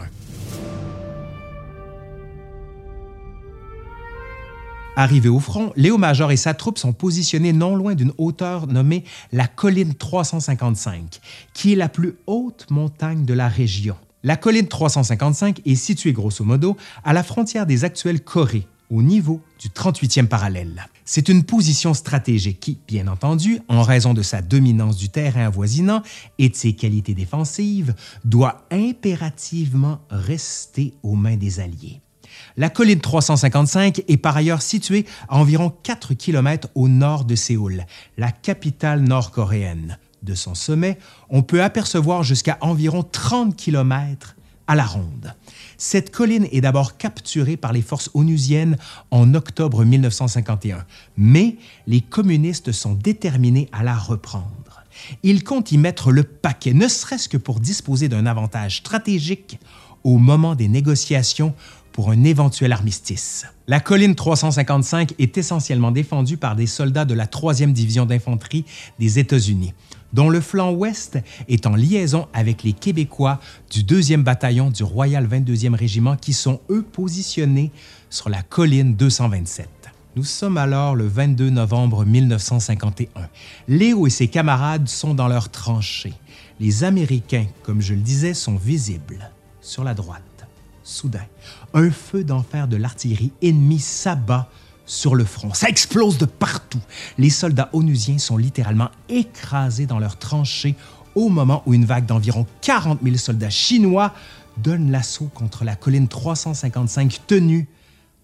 Arrivé 4.96 5.30
au 5.30 5.40
front, 5.40 5.74
Léo 5.76 5.98
Major 6.00 6.32
et 6.32 6.38
sa 6.38 6.56
troupe 6.56 6.80
sont 6.80 6.94
positionnés 6.94 7.54
non 7.54 7.76
loin 7.76 7.94
d'une 7.94 8.14
hauteur 8.18 8.66
nommée 8.66 9.04
la 9.32 9.46
colline 9.46 9.94
355, 9.94 11.20
qui 11.54 11.74
est 11.74 11.76
la 11.76 11.88
plus 11.88 12.16
haute 12.26 12.66
montagne 12.72 13.24
de 13.24 13.34
la 13.34 13.48
région. 13.48 13.96
La 14.28 14.36
colline 14.36 14.68
355 14.68 15.62
est 15.66 15.76
située 15.76 16.12
grosso 16.12 16.44
modo 16.44 16.76
à 17.06 17.14
la 17.14 17.24
frontière 17.24 17.66
des 17.66 17.86
actuelles 17.86 18.20
Corées, 18.20 18.68
au 18.90 19.02
niveau 19.02 19.40
du 19.58 19.70
38e 19.70 20.28
parallèle. 20.28 20.86
C'est 21.06 21.30
une 21.30 21.46
position 21.46 21.94
stratégique 21.94 22.60
qui, 22.60 22.78
bien 22.90 23.08
entendu, 23.08 23.62
en 23.70 23.84
raison 23.84 24.14
de 24.14 24.22
sa 24.22 24.42
dominance 24.42 24.98
du 24.98 25.08
terrain 25.08 25.46
avoisinant 25.46 26.04
et 26.40 26.50
de 26.50 26.56
ses 26.58 26.74
qualités 26.74 27.14
défensives, 27.14 27.96
doit 28.26 28.68
impérativement 28.70 30.02
rester 30.10 30.94
aux 31.04 31.16
mains 31.16 31.38
des 31.38 31.62
Alliés. 31.62 32.02
La 32.58 32.70
colline 32.70 33.00
355 33.00 34.04
est 34.10 34.18
par 34.18 34.36
ailleurs 34.36 34.62
située 34.62 35.06
à 35.30 35.38
environ 35.38 35.70
4 35.84 36.16
km 36.16 36.68
au 36.76 36.90
nord 36.90 37.24
de 37.24 37.36
Séoul, 37.36 37.86
la 38.18 38.34
capitale 38.34 39.04
nord-coréenne. 39.04 39.98
De 40.24 40.36
son 40.36 40.56
sommet, 40.56 40.98
on 41.30 41.44
peut 41.44 41.64
apercevoir 41.64 42.24
jusqu'à 42.24 42.58
environ 42.62 43.04
30 43.04 43.56
km 43.56 44.36
à 44.68 44.76
la 44.76 44.86
ronde. 44.86 45.34
Cette 45.78 46.12
colline 46.12 46.48
est 46.52 46.62
d'abord 46.62 46.98
capturée 46.98 47.58
par 47.58 47.72
les 47.72 47.82
forces 47.82 48.10
onusiennes 48.14 48.78
en 49.12 49.34
octobre 49.34 49.86
1951, 49.86 50.86
mais 51.16 51.58
les 51.86 52.02
communistes 52.02 52.72
sont 52.72 52.94
déterminés 52.94 53.70
à 53.72 53.84
la 53.84 53.96
reprendre. 53.96 54.84
Ils 55.24 55.44
comptent 55.44 55.72
y 55.72 55.78
mettre 55.78 56.12
le 56.12 56.24
paquet, 56.24 56.74
ne 56.74 56.88
serait-ce 56.88 57.30
que 57.30 57.38
pour 57.38 57.60
disposer 57.60 58.10
d'un 58.10 58.26
avantage 58.26 58.78
stratégique 58.78 59.60
au 60.04 60.18
moment 60.18 60.56
des 60.56 60.68
négociations 60.68 61.54
pour 61.92 62.12
un 62.12 62.24
éventuel 62.24 62.72
armistice. 62.72 63.48
La 63.68 63.80
colline 63.80 64.14
355 64.14 65.16
est 65.18 65.38
essentiellement 65.38 65.92
défendue 65.92 66.38
par 66.38 66.56
des 66.56 66.68
soldats 66.68 67.06
de 67.06 67.16
la 67.16 67.26
3e 67.26 67.74
division 67.74 68.06
d'infanterie 68.06 68.66
des 69.00 69.18
États-Unis, 69.18 69.74
dont 70.14 70.30
le 70.30 70.42
flanc 70.42 70.72
ouest 70.72 71.20
est 71.48 71.66
en 71.66 71.76
liaison 71.76 72.28
avec 72.34 72.64
les 72.64 72.74
Québécois 72.74 73.40
du 73.72 73.84
2e 73.84 74.24
bataillon 74.24 74.70
du 74.70 74.84
Royal 74.84 75.28
22e 75.28 75.76
Régiment 75.76 76.16
qui 76.16 76.34
sont, 76.34 76.60
eux, 76.70 76.84
positionnés 76.84 77.72
sur 78.10 78.30
la 78.30 78.42
colline 78.42 78.96
227. 78.96 79.68
Nous 80.16 80.24
sommes 80.24 80.58
alors 80.58 80.96
le 80.96 81.08
22 81.08 81.52
novembre 81.52 82.04
1951. 82.04 83.30
Léo 83.68 84.08
et 84.08 84.10
ses 84.10 84.28
camarades 84.28 84.88
sont 84.88 85.14
dans 85.14 85.28
leurs 85.28 85.50
tranchées. 85.50 86.16
Les 86.60 86.84
Américains, 86.84 87.46
comme 87.62 87.82
je 87.82 87.94
le 87.94 88.00
disais, 88.00 88.34
sont 88.34 88.56
visibles 88.56 89.30
sur 89.62 89.84
la 89.84 89.94
droite. 89.94 90.24
Soudain, 90.84 91.26
un 91.74 91.92
feu 91.92 92.24
d'enfer 92.24 92.68
de 92.68 92.78
l'artillerie 92.78 93.32
ennemie 93.44 93.78
s'abat 93.78 94.50
sur 94.88 95.14
le 95.14 95.26
front. 95.26 95.54
Ça 95.54 95.70
explose 95.70 96.18
de 96.18 96.26
partout. 96.26 96.82
Les 97.20 97.30
soldats 97.30 97.70
onusiens 97.74 98.18
sont 98.18 98.38
littéralement 98.38 98.90
écrasés 99.10 99.86
dans 99.86 100.00
leurs 100.00 100.18
tranchées 100.18 100.76
au 101.14 101.30
moment 101.30 101.62
où 101.66 101.74
une 101.74 101.86
vague 101.86 102.06
d'environ 102.06 102.48
40 102.62 103.00
000 103.04 103.18
soldats 103.18 103.50
chinois 103.50 104.14
donne 104.58 104.92
l'assaut 104.92 105.30
contre 105.34 105.64
la 105.64 105.76
colline 105.76 106.08
355 106.08 107.22
tenue 107.28 107.68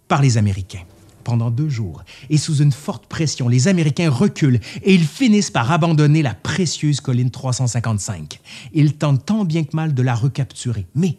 par 0.08 0.22
les 0.22 0.38
Américains. 0.38 0.84
Pendant 1.24 1.50
deux 1.52 1.70
jours, 1.70 2.04
et 2.30 2.38
sous 2.38 2.58
une 2.58 2.74
forte 2.74 3.06
pression, 3.06 3.48
les 3.48 3.70
Américains 3.70 4.10
reculent 4.10 4.60
et 4.82 4.94
ils 4.94 5.06
finissent 5.06 5.52
par 5.52 5.72
abandonner 5.72 6.22
la 6.22 6.34
précieuse 6.34 7.00
colline 7.00 7.32
355. 7.32 8.42
Ils 8.74 8.94
tentent 8.96 9.26
tant 9.26 9.46
bien 9.46 9.64
que 9.64 9.76
mal 9.76 9.94
de 9.94 10.02
la 10.02 10.16
recapturer, 10.16 10.86
mais 10.96 11.18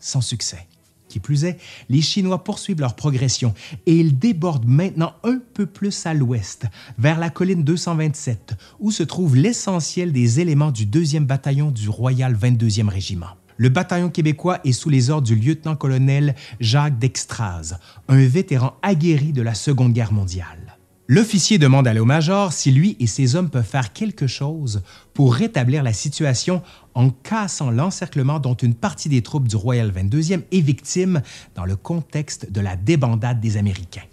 sans 0.00 0.22
succès. 0.22 0.66
Qui 1.12 1.20
plus 1.20 1.44
est, 1.44 1.58
les 1.90 2.00
Chinois 2.00 2.42
poursuivent 2.42 2.80
leur 2.80 2.96
progression 2.96 3.52
et 3.84 3.94
ils 3.94 4.18
débordent 4.18 4.64
maintenant 4.66 5.12
un 5.24 5.40
peu 5.52 5.66
plus 5.66 6.06
à 6.06 6.14
l'ouest, 6.14 6.64
vers 6.96 7.18
la 7.18 7.28
colline 7.28 7.64
227, 7.64 8.54
où 8.80 8.90
se 8.90 9.02
trouve 9.02 9.36
l'essentiel 9.36 10.10
des 10.10 10.40
éléments 10.40 10.70
du 10.70 10.86
2e 10.86 11.26
bataillon 11.26 11.70
du 11.70 11.90
Royal 11.90 12.34
22e 12.34 12.88
Régiment. 12.88 13.36
Le 13.58 13.68
bataillon 13.68 14.08
québécois 14.08 14.60
est 14.64 14.72
sous 14.72 14.88
les 14.88 15.10
ordres 15.10 15.26
du 15.26 15.36
lieutenant-colonel 15.36 16.34
Jacques 16.60 16.98
Dextraz, 16.98 17.74
un 18.08 18.26
vétéran 18.26 18.78
aguerri 18.80 19.34
de 19.34 19.42
la 19.42 19.52
Seconde 19.52 19.92
Guerre 19.92 20.14
mondiale. 20.14 20.71
L'officier 21.08 21.58
demande 21.58 21.88
à 21.88 21.94
Léo-Major 21.94 22.52
si 22.52 22.70
lui 22.70 22.96
et 23.00 23.08
ses 23.08 23.34
hommes 23.34 23.50
peuvent 23.50 23.66
faire 23.66 23.92
quelque 23.92 24.28
chose 24.28 24.82
pour 25.14 25.34
rétablir 25.34 25.82
la 25.82 25.92
situation 25.92 26.62
en 26.94 27.10
cassant 27.10 27.72
l'encerclement 27.72 28.38
dont 28.38 28.54
une 28.54 28.74
partie 28.74 29.08
des 29.08 29.20
troupes 29.20 29.48
du 29.48 29.56
Royal 29.56 29.90
22e 29.90 30.42
est 30.52 30.60
victime 30.60 31.20
dans 31.56 31.64
le 31.64 31.74
contexte 31.74 32.52
de 32.52 32.60
la 32.60 32.76
débandade 32.76 33.40
des 33.40 33.56
Américains. 33.56 34.04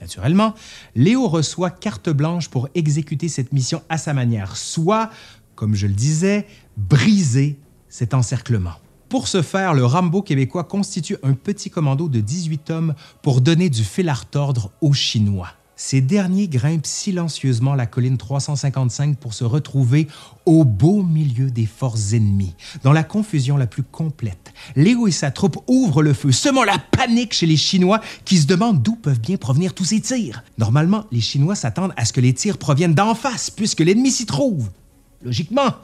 Naturellement, 0.00 0.54
Léo 0.94 1.26
reçoit 1.26 1.70
carte 1.70 2.08
blanche 2.08 2.48
pour 2.48 2.68
exécuter 2.76 3.28
cette 3.28 3.52
mission 3.52 3.82
à 3.88 3.98
sa 3.98 4.14
manière, 4.14 4.56
soit, 4.56 5.10
comme 5.56 5.74
je 5.74 5.88
le 5.88 5.92
disais, 5.92 6.46
briser 6.76 7.58
cet 7.88 8.14
encerclement. 8.14 8.74
Pour 9.08 9.26
ce 9.26 9.42
faire, 9.42 9.74
le 9.74 9.84
Rambo 9.84 10.22
québécois 10.22 10.64
constitue 10.64 11.16
un 11.24 11.32
petit 11.32 11.68
commando 11.68 12.08
de 12.08 12.20
18 12.20 12.70
hommes 12.70 12.94
pour 13.22 13.40
donner 13.40 13.70
du 13.70 13.82
fil 13.82 14.08
à 14.08 14.14
retordre 14.14 14.70
aux 14.80 14.92
Chinois 14.92 15.48
ces 15.78 16.00
derniers 16.00 16.48
grimpent 16.48 16.86
silencieusement 16.86 17.76
la 17.76 17.86
colline 17.86 18.18
355 18.18 19.16
pour 19.16 19.32
se 19.32 19.44
retrouver 19.44 20.08
au 20.44 20.64
beau 20.64 21.04
milieu 21.04 21.52
des 21.52 21.66
forces 21.66 22.12
ennemies, 22.12 22.56
dans 22.82 22.92
la 22.92 23.04
confusion 23.04 23.56
la 23.56 23.68
plus 23.68 23.84
complète. 23.84 24.52
Léo 24.74 25.06
et 25.06 25.12
sa 25.12 25.30
troupe 25.30 25.58
ouvrent 25.68 26.02
le 26.02 26.14
feu, 26.14 26.32
semant 26.32 26.64
la 26.64 26.78
panique 26.78 27.32
chez 27.32 27.46
les 27.46 27.56
Chinois 27.56 28.00
qui 28.24 28.38
se 28.38 28.46
demandent 28.46 28.82
d'où 28.82 28.96
peuvent 28.96 29.20
bien 29.20 29.36
provenir 29.36 29.72
tous 29.72 29.84
ces 29.84 30.00
tirs. 30.00 30.42
Normalement, 30.58 31.06
les 31.12 31.20
Chinois 31.20 31.54
s'attendent 31.54 31.94
à 31.96 32.04
ce 32.04 32.12
que 32.12 32.20
les 32.20 32.34
tirs 32.34 32.58
proviennent 32.58 32.94
d'en 32.94 33.14
face, 33.14 33.48
puisque 33.48 33.80
l'ennemi 33.80 34.10
s'y 34.10 34.26
trouve. 34.26 34.68
Logiquement. 35.22 35.74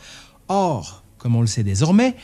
Or, 0.49 1.05
comme 1.19 1.37
on 1.37 1.41
le 1.41 1.47
sait 1.47 1.63
désormais, 1.63 2.17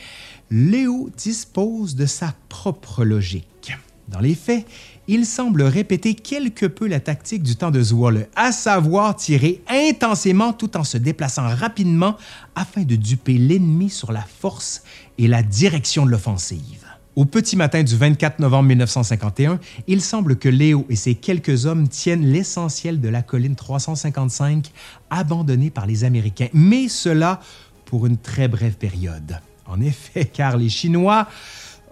Léo 0.49 1.09
dispose 1.17 1.95
de 1.95 2.05
sa 2.05 2.35
propre 2.49 3.05
logique. 3.05 3.77
Dans 4.09 4.19
les 4.19 4.35
faits, 4.35 4.67
il 5.07 5.25
semble 5.25 5.63
répéter 5.63 6.13
quelque 6.13 6.65
peu 6.65 6.87
la 6.87 6.99
tactique 6.99 7.43
du 7.43 7.55
temps 7.55 7.71
de 7.71 7.81
Zwolle, 7.81 8.27
à 8.35 8.51
savoir 8.51 9.15
tirer 9.15 9.61
intensément 9.67 10.53
tout 10.53 10.77
en 10.77 10.83
se 10.83 10.97
déplaçant 10.97 11.47
rapidement 11.47 12.17
afin 12.55 12.83
de 12.83 12.95
duper 12.95 13.37
l'ennemi 13.37 13.89
sur 13.89 14.11
la 14.11 14.21
force 14.21 14.83
et 15.17 15.27
la 15.27 15.43
direction 15.43 16.05
de 16.05 16.11
l'offensive. 16.11 16.85
Au 17.17 17.25
petit 17.25 17.57
matin 17.57 17.83
du 17.83 17.97
24 17.97 18.39
novembre 18.39 18.69
1951, 18.69 19.59
il 19.87 20.01
semble 20.01 20.37
que 20.37 20.47
Léo 20.47 20.85
et 20.87 20.95
ses 20.95 21.15
quelques 21.15 21.65
hommes 21.65 21.89
tiennent 21.89 22.25
l'essentiel 22.25 23.01
de 23.01 23.09
la 23.09 23.21
colline 23.21 23.55
355 23.55 24.71
abandonnée 25.09 25.71
par 25.71 25.87
les 25.87 26.05
Américains, 26.05 26.47
mais 26.53 26.87
cela 26.87 27.41
pour 27.85 28.05
une 28.05 28.17
très 28.17 28.47
brève 28.47 28.77
période. 28.77 29.39
En 29.65 29.81
effet, 29.81 30.23
car 30.33 30.55
les 30.55 30.69
Chinois 30.69 31.27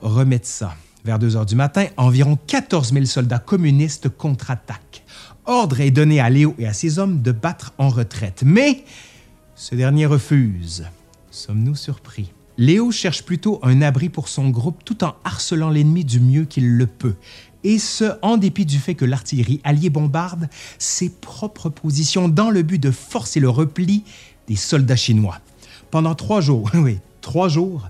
remettent 0.01 0.45
ça. 0.45 0.73
Vers 1.05 1.17
2 1.17 1.37
heures 1.37 1.45
du 1.45 1.55
matin, 1.55 1.85
environ 1.95 2.37
14 2.47 2.91
000 2.91 3.05
soldats 3.05 3.39
communistes 3.39 4.09
contre-attaquent. 4.09 5.03
Ordre 5.45 5.79
est 5.79 5.91
donné 5.91 6.19
à 6.19 6.29
Léo 6.29 6.55
et 6.59 6.67
à 6.67 6.73
ses 6.73 6.99
hommes 6.99 7.21
de 7.21 7.31
battre 7.31 7.73
en 7.77 7.89
retraite, 7.89 8.43
mais 8.45 8.83
ce 9.55 9.75
dernier 9.75 10.05
refuse. 10.05 10.85
Sommes-nous 11.31 11.75
surpris? 11.75 12.31
Léo 12.57 12.91
cherche 12.91 13.23
plutôt 13.23 13.59
un 13.63 13.81
abri 13.81 14.09
pour 14.09 14.27
son 14.27 14.49
groupe 14.49 14.83
tout 14.83 15.03
en 15.05 15.15
harcelant 15.23 15.69
l'ennemi 15.69 16.03
du 16.03 16.19
mieux 16.19 16.43
qu'il 16.43 16.75
le 16.75 16.85
peut, 16.85 17.15
et 17.63 17.79
ce, 17.79 18.11
en 18.21 18.35
dépit 18.35 18.65
du 18.65 18.77
fait 18.77 18.95
que 18.95 19.05
l'artillerie 19.05 19.61
alliée 19.63 19.89
bombarde 19.89 20.49
ses 20.77 21.09
propres 21.09 21.69
positions 21.69 22.27
dans 22.27 22.49
le 22.49 22.61
but 22.61 22.79
de 22.79 22.91
forcer 22.91 23.39
le 23.39 23.49
repli 23.49 24.03
des 24.47 24.57
soldats 24.57 24.97
chinois. 24.97 25.39
Pendant 25.91 26.15
trois 26.15 26.41
jours, 26.41 26.69
oui, 26.73 26.99
trois 27.21 27.47
jours, 27.47 27.89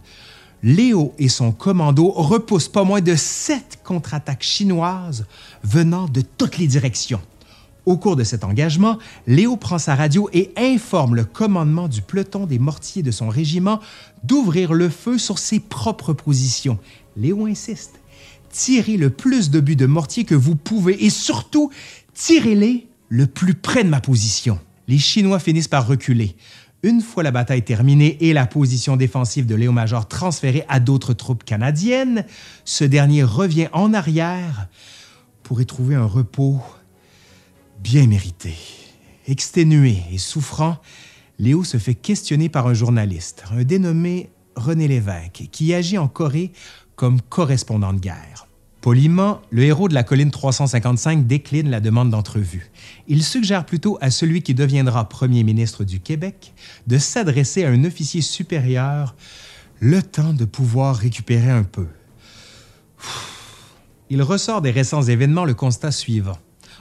Léo 0.61 1.13
et 1.17 1.29
son 1.29 1.51
commando 1.51 2.09
repoussent 2.09 2.67
pas 2.67 2.83
moins 2.83 3.01
de 3.01 3.15
sept 3.15 3.79
contre-attaques 3.83 4.43
chinoises 4.43 5.25
venant 5.63 6.07
de 6.07 6.21
toutes 6.21 6.57
les 6.57 6.67
directions. 6.67 7.21
Au 7.85 7.97
cours 7.97 8.15
de 8.15 8.23
cet 8.23 8.43
engagement, 8.43 8.99
Léo 9.25 9.55
prend 9.55 9.79
sa 9.79 9.95
radio 9.95 10.29
et 10.33 10.51
informe 10.57 11.15
le 11.15 11.23
commandement 11.23 11.87
du 11.87 12.01
peloton 12.01 12.45
des 12.45 12.59
mortiers 12.59 13.03
de 13.03 13.11
son 13.11 13.29
régiment 13.29 13.79
d'ouvrir 14.23 14.73
le 14.73 14.89
feu 14.89 15.17
sur 15.17 15.39
ses 15.39 15.59
propres 15.59 16.13
positions. 16.13 16.77
Léo 17.15 17.47
insiste. 17.47 17.99
Tirez 18.51 18.97
le 18.97 19.09
plus 19.09 19.49
de 19.49 19.59
buts 19.59 19.75
de 19.75 19.85
mortier 19.85 20.23
que 20.23 20.35
vous 20.35 20.55
pouvez 20.55 21.05
et 21.05 21.09
surtout, 21.09 21.71
tirez-les 22.13 22.87
le 23.07 23.27
plus 23.27 23.53
près 23.53 23.83
de 23.83 23.89
ma 23.89 24.01
position. 24.01 24.59
Les 24.87 24.97
Chinois 24.97 25.39
finissent 25.39 25.67
par 25.67 25.87
reculer. 25.87 26.35
Une 26.81 27.01
fois 27.01 27.23
la 27.23 27.31
bataille 27.31 27.63
terminée 27.63 28.17
et 28.21 28.31
la 28.31 28.45
position 28.45 28.95
défensive 28.95 29.45
de 29.45 29.55
Léo 29.55 29.73
Major 29.73 30.07
transférée 30.07 30.63
à 30.69 30.79
d'autres 30.79 31.13
troupes 31.13 31.43
canadiennes, 31.43 32.25
ce 32.63 32.85
dernier 32.85 33.23
revient 33.23 33.67
en 33.73 33.93
arrière 33.93 34.69
pour 35.43 35.59
y 35.59 35.65
trouver 35.65 35.95
un 35.95 36.05
repos 36.05 36.61
bien 37.83 38.07
mérité. 38.07 38.53
Exténué 39.27 39.97
et 40.11 40.17
souffrant, 40.17 40.77
Léo 41.37 41.65
se 41.65 41.77
fait 41.77 41.95
questionner 41.95 42.47
par 42.47 42.67
un 42.67 42.73
journaliste, 42.73 43.43
un 43.51 43.63
dénommé 43.63 44.29
René 44.55 44.87
Lévesque, 44.87 45.49
qui 45.51 45.73
agit 45.73 45.97
en 45.97 46.07
Corée 46.07 46.53
comme 46.95 47.21
correspondant 47.21 47.93
de 47.93 47.99
guerre. 47.99 48.48
Poliment, 48.81 49.41
le 49.49 49.63
héros 49.63 49.89
de 49.89 49.93
la 49.93 50.03
colline 50.03 50.31
355 50.31 51.27
décline 51.27 51.69
la 51.69 51.81
demande 51.81 52.09
d'entrevue. 52.09 52.71
Il 53.07 53.23
suggère 53.23 53.65
plutôt 53.65 53.97
à 53.99 54.09
celui 54.09 54.41
qui 54.41 54.53
deviendra 54.53 55.09
premier 55.09 55.43
ministre 55.43 55.83
du 55.83 55.99
Québec 55.99 56.53
de 56.87 56.97
s'adresser 56.97 57.65
à 57.65 57.69
un 57.69 57.83
officier 57.83 58.21
supérieur 58.21 59.15
le 59.79 60.01
temps 60.01 60.33
de 60.33 60.45
pouvoir 60.45 60.95
récupérer 60.95 61.51
un 61.51 61.63
peu. 61.63 61.87
Il 64.09 64.21
ressort 64.23 64.61
des 64.61 64.71
récents 64.71 65.03
événements 65.03 65.45
le 65.45 65.53
constat 65.53 65.91
suivant 65.91 66.37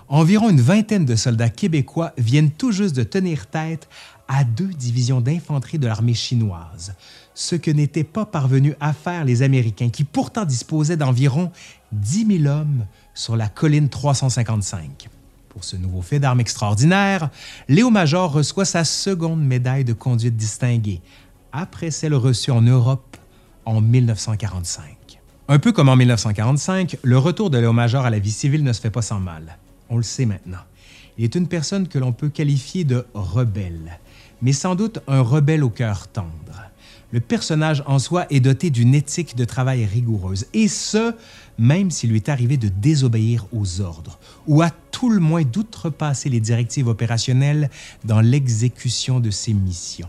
environ 0.09 0.49
une 0.49 0.61
vingtaine 0.61 1.05
de 1.05 1.17
soldats 1.17 1.51
québécois 1.51 2.13
viennent 2.17 2.51
tout 2.51 2.73
juste 2.73 2.97
de 2.97 3.03
tenir 3.03 3.47
tête 3.47 3.89
à 4.27 4.45
deux 4.45 4.69
divisions 4.69 5.21
d'infanterie 5.21 5.79
de 5.79 5.87
l'armée 5.87 6.15
chinoise, 6.15 6.95
ce 7.39 7.55
que 7.55 7.71
n'étaient 7.71 8.05
pas 8.05 8.27
parvenus 8.27 8.75
à 8.81 8.93
faire 8.93 9.25
les 9.25 9.43
Américains, 9.43 9.91
qui 9.91 10.05
pourtant 10.05 10.45
disposaient 10.45 10.97
d'environ 10.97 11.53
10 11.93 12.43
000 12.43 12.53
hommes 12.53 12.87
sur 13.15 13.37
la 13.37 13.49
colline 13.49 13.89
355. 13.89 15.09
Pour 15.49 15.65
ce 15.65 15.77
nouveau 15.77 16.03
fait 16.03 16.19
d'armes 16.19 16.41
extraordinaire, 16.41 17.31
Léo 17.69 17.91
Major 17.91 18.33
reçoit 18.33 18.65
sa 18.65 18.85
seconde 18.85 19.45
médaille 19.45 19.85
de 19.85 19.93
conduite 19.93 20.37
distinguée, 20.37 21.01
après 21.53 21.91
celle 21.91 22.15
reçue 22.15 22.51
en 22.51 22.63
Europe 22.63 23.17
en 23.65 23.81
1945. 23.81 25.21
Un 25.49 25.59
peu 25.59 25.73
comme 25.73 25.89
en 25.89 25.97
1945, 25.97 26.99
le 27.03 27.19
retour 27.19 27.51
de 27.51 27.59
Léo 27.59 27.73
Major 27.73 28.05
à 28.05 28.11
la 28.11 28.19
vie 28.19 28.33
civile 28.33 28.65
ne 28.65 28.73
se 28.73 28.81
fait 28.81 28.91
pas 28.91 29.03
sans 29.03 29.21
mal 29.21 29.59
on 29.89 29.97
le 29.97 30.03
sait 30.03 30.27
maintenant. 30.27 30.59
Il 31.17 31.25
est 31.25 31.35
une 31.35 31.49
personne 31.49 31.89
que 31.89 31.99
l'on 31.99 32.13
peut 32.13 32.29
qualifier 32.29 32.85
de 32.85 33.07
rebelle, 33.15 33.99
mais 34.43 34.53
sans 34.53 34.75
doute 34.75 35.01
un 35.09 35.21
rebelle 35.21 35.65
au 35.65 35.71
cœur 35.71 36.09
tendre. 36.09 36.68
Le 37.11 37.21
personnage 37.21 37.83
en 37.87 37.99
soi 37.99 38.27
est 38.31 38.41
doté 38.41 38.71
d'une 38.71 38.95
éthique 38.95 39.35
de 39.35 39.45
travail 39.45 39.85
rigoureuse, 39.87 40.47
et 40.53 40.69
ce, 40.69 41.15
même 41.59 41.91
s'il 41.91 42.11
lui 42.11 42.17
est 42.17 42.29
arrivé 42.29 42.57
de 42.57 42.69
désobéir 42.69 43.47
aux 43.53 43.81
ordres, 43.81 44.19
ou 44.47 44.61
à 44.61 44.71
tout 44.91 45.09
le 45.09 45.21
moins 45.21 45.43
d'outrepasser 45.43 46.29
les 46.29 46.41
directives 46.41 46.89
opérationnelles 46.89 47.71
dans 48.05 48.21
l'exécution 48.21 49.21
de 49.21 49.31
ses 49.31 49.55
missions 49.55 50.09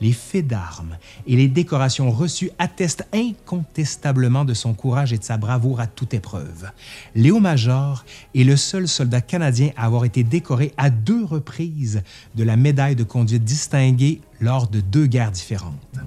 les 0.00 0.12
faits 0.12 0.46
d'armes 0.46 0.96
et 1.26 1.36
les 1.36 1.48
décorations 1.48 2.10
reçues 2.10 2.50
attestent 2.58 3.06
incontestablement 3.12 4.44
de 4.44 4.54
son 4.54 4.72
courage 4.72 5.12
et 5.12 5.18
de 5.18 5.24
sa 5.24 5.36
bravoure 5.36 5.80
à 5.80 5.86
toute 5.86 6.14
épreuve. 6.14 6.70
Léo 7.14 7.38
Major 7.38 8.04
est 8.34 8.44
le 8.44 8.56
seul 8.56 8.88
soldat 8.88 9.20
canadien 9.20 9.70
à 9.76 9.86
avoir 9.86 10.04
été 10.04 10.24
décoré 10.24 10.72
à 10.76 10.90
deux 10.90 11.24
reprises 11.24 12.02
de 12.34 12.44
la 12.44 12.56
médaille 12.56 12.96
de 12.96 13.04
conduite 13.04 13.44
distinguée 13.44 14.20
lors 14.40 14.68
de 14.68 14.80
deux 14.80 15.06
guerres 15.06 15.32
différentes. 15.32 16.00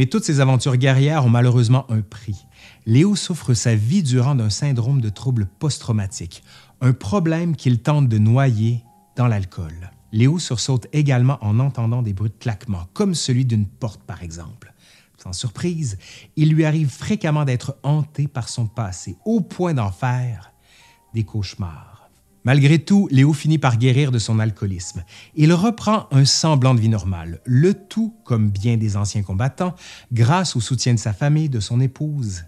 Mais 0.00 0.06
toutes 0.06 0.24
ces 0.24 0.40
aventures 0.40 0.78
guerrières 0.78 1.26
ont 1.26 1.28
malheureusement 1.28 1.84
un 1.90 2.00
prix. 2.00 2.46
Léo 2.86 3.16
souffre 3.16 3.52
sa 3.52 3.74
vie 3.74 4.02
durant 4.02 4.34
d'un 4.34 4.48
syndrome 4.48 5.02
de 5.02 5.10
trouble 5.10 5.46
post-traumatique, 5.58 6.42
un 6.80 6.94
problème 6.94 7.54
qu'il 7.54 7.82
tente 7.82 8.08
de 8.08 8.16
noyer 8.16 8.82
dans 9.14 9.26
l'alcool. 9.26 9.90
Léo 10.10 10.38
sursaute 10.38 10.86
également 10.94 11.36
en 11.42 11.60
entendant 11.60 12.00
des 12.00 12.14
bruits 12.14 12.30
de 12.30 12.42
claquement, 12.42 12.86
comme 12.94 13.14
celui 13.14 13.44
d'une 13.44 13.66
porte 13.66 14.02
par 14.04 14.22
exemple. 14.22 14.72
Sans 15.18 15.34
surprise, 15.34 15.98
il 16.34 16.54
lui 16.54 16.64
arrive 16.64 16.88
fréquemment 16.88 17.44
d'être 17.44 17.76
hanté 17.82 18.26
par 18.26 18.48
son 18.48 18.68
passé, 18.68 19.18
au 19.26 19.42
point 19.42 19.74
d'en 19.74 19.92
faire 19.92 20.54
des 21.12 21.24
cauchemars. 21.24 21.89
Malgré 22.44 22.78
tout, 22.78 23.06
Léo 23.10 23.32
finit 23.34 23.58
par 23.58 23.76
guérir 23.76 24.10
de 24.12 24.18
son 24.18 24.38
alcoolisme. 24.38 25.04
Il 25.34 25.52
reprend 25.52 26.06
un 26.10 26.24
semblant 26.24 26.74
de 26.74 26.80
vie 26.80 26.88
normale, 26.88 27.40
le 27.44 27.74
tout, 27.74 28.14
comme 28.24 28.50
bien 28.50 28.78
des 28.78 28.96
anciens 28.96 29.22
combattants, 29.22 29.74
grâce 30.12 30.56
au 30.56 30.60
soutien 30.60 30.94
de 30.94 30.98
sa 30.98 31.12
famille, 31.12 31.50
de 31.50 31.60
son 31.60 31.80
épouse 31.80 32.44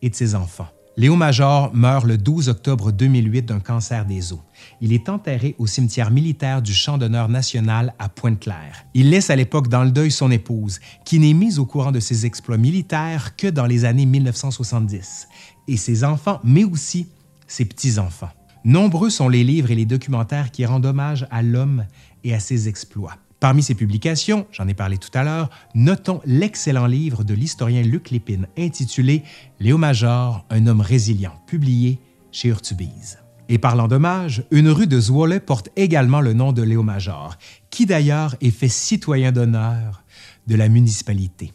et 0.00 0.08
de 0.08 0.14
ses 0.14 0.34
enfants. 0.34 0.68
Léo 0.96 1.16
Major 1.16 1.74
meurt 1.74 2.06
le 2.06 2.16
12 2.16 2.48
octobre 2.48 2.92
2008 2.92 3.42
d'un 3.42 3.58
cancer 3.58 4.06
des 4.06 4.32
os. 4.32 4.38
Il 4.80 4.92
est 4.92 5.08
enterré 5.08 5.56
au 5.58 5.66
cimetière 5.66 6.12
militaire 6.12 6.62
du 6.62 6.72
Champ 6.72 6.98
d'honneur 6.98 7.28
national 7.28 7.94
à 7.98 8.08
Pointe-Claire. 8.08 8.86
Il 8.94 9.10
laisse 9.10 9.28
à 9.28 9.36
l'époque 9.36 9.66
dans 9.66 9.82
le 9.82 9.90
deuil 9.90 10.12
son 10.12 10.30
épouse, 10.30 10.78
qui 11.04 11.18
n'est 11.18 11.32
mise 11.32 11.58
au 11.58 11.66
courant 11.66 11.90
de 11.90 11.98
ses 11.98 12.26
exploits 12.26 12.58
militaires 12.58 13.34
que 13.34 13.48
dans 13.48 13.66
les 13.66 13.84
années 13.84 14.06
1970, 14.06 15.26
et 15.66 15.76
ses 15.76 16.04
enfants, 16.04 16.40
mais 16.44 16.62
aussi 16.62 17.08
ses 17.48 17.64
petits-enfants. 17.64 18.30
Nombreux 18.64 19.10
sont 19.10 19.28
les 19.28 19.44
livres 19.44 19.70
et 19.70 19.74
les 19.74 19.84
documentaires 19.84 20.50
qui 20.50 20.64
rendent 20.64 20.86
hommage 20.86 21.26
à 21.30 21.42
l'homme 21.42 21.84
et 22.24 22.32
à 22.32 22.40
ses 22.40 22.66
exploits. 22.66 23.16
Parmi 23.38 23.62
ces 23.62 23.74
publications, 23.74 24.46
j'en 24.52 24.66
ai 24.68 24.72
parlé 24.72 24.96
tout 24.96 25.10
à 25.12 25.22
l'heure, 25.22 25.50
notons 25.74 26.22
l'excellent 26.24 26.86
livre 26.86 27.24
de 27.24 27.34
l'historien 27.34 27.82
Luc 27.82 28.10
Lépine 28.10 28.46
intitulé 28.56 29.22
Léo 29.60 29.76
Major, 29.76 30.46
un 30.48 30.66
homme 30.66 30.80
résilient, 30.80 31.34
publié 31.46 31.98
chez 32.32 32.48
Urtubise. 32.48 33.18
Et 33.50 33.58
parlant 33.58 33.86
d'hommage, 33.86 34.44
une 34.50 34.70
rue 34.70 34.86
de 34.86 34.98
Zwolle 34.98 35.40
porte 35.40 35.68
également 35.76 36.22
le 36.22 36.32
nom 36.32 36.52
de 36.52 36.62
Léo 36.62 36.82
Major, 36.82 37.36
qui 37.68 37.84
d'ailleurs 37.84 38.34
est 38.40 38.50
fait 38.50 38.68
citoyen 38.68 39.30
d'honneur 39.30 40.04
de 40.46 40.56
la 40.56 40.70
municipalité. 40.70 41.52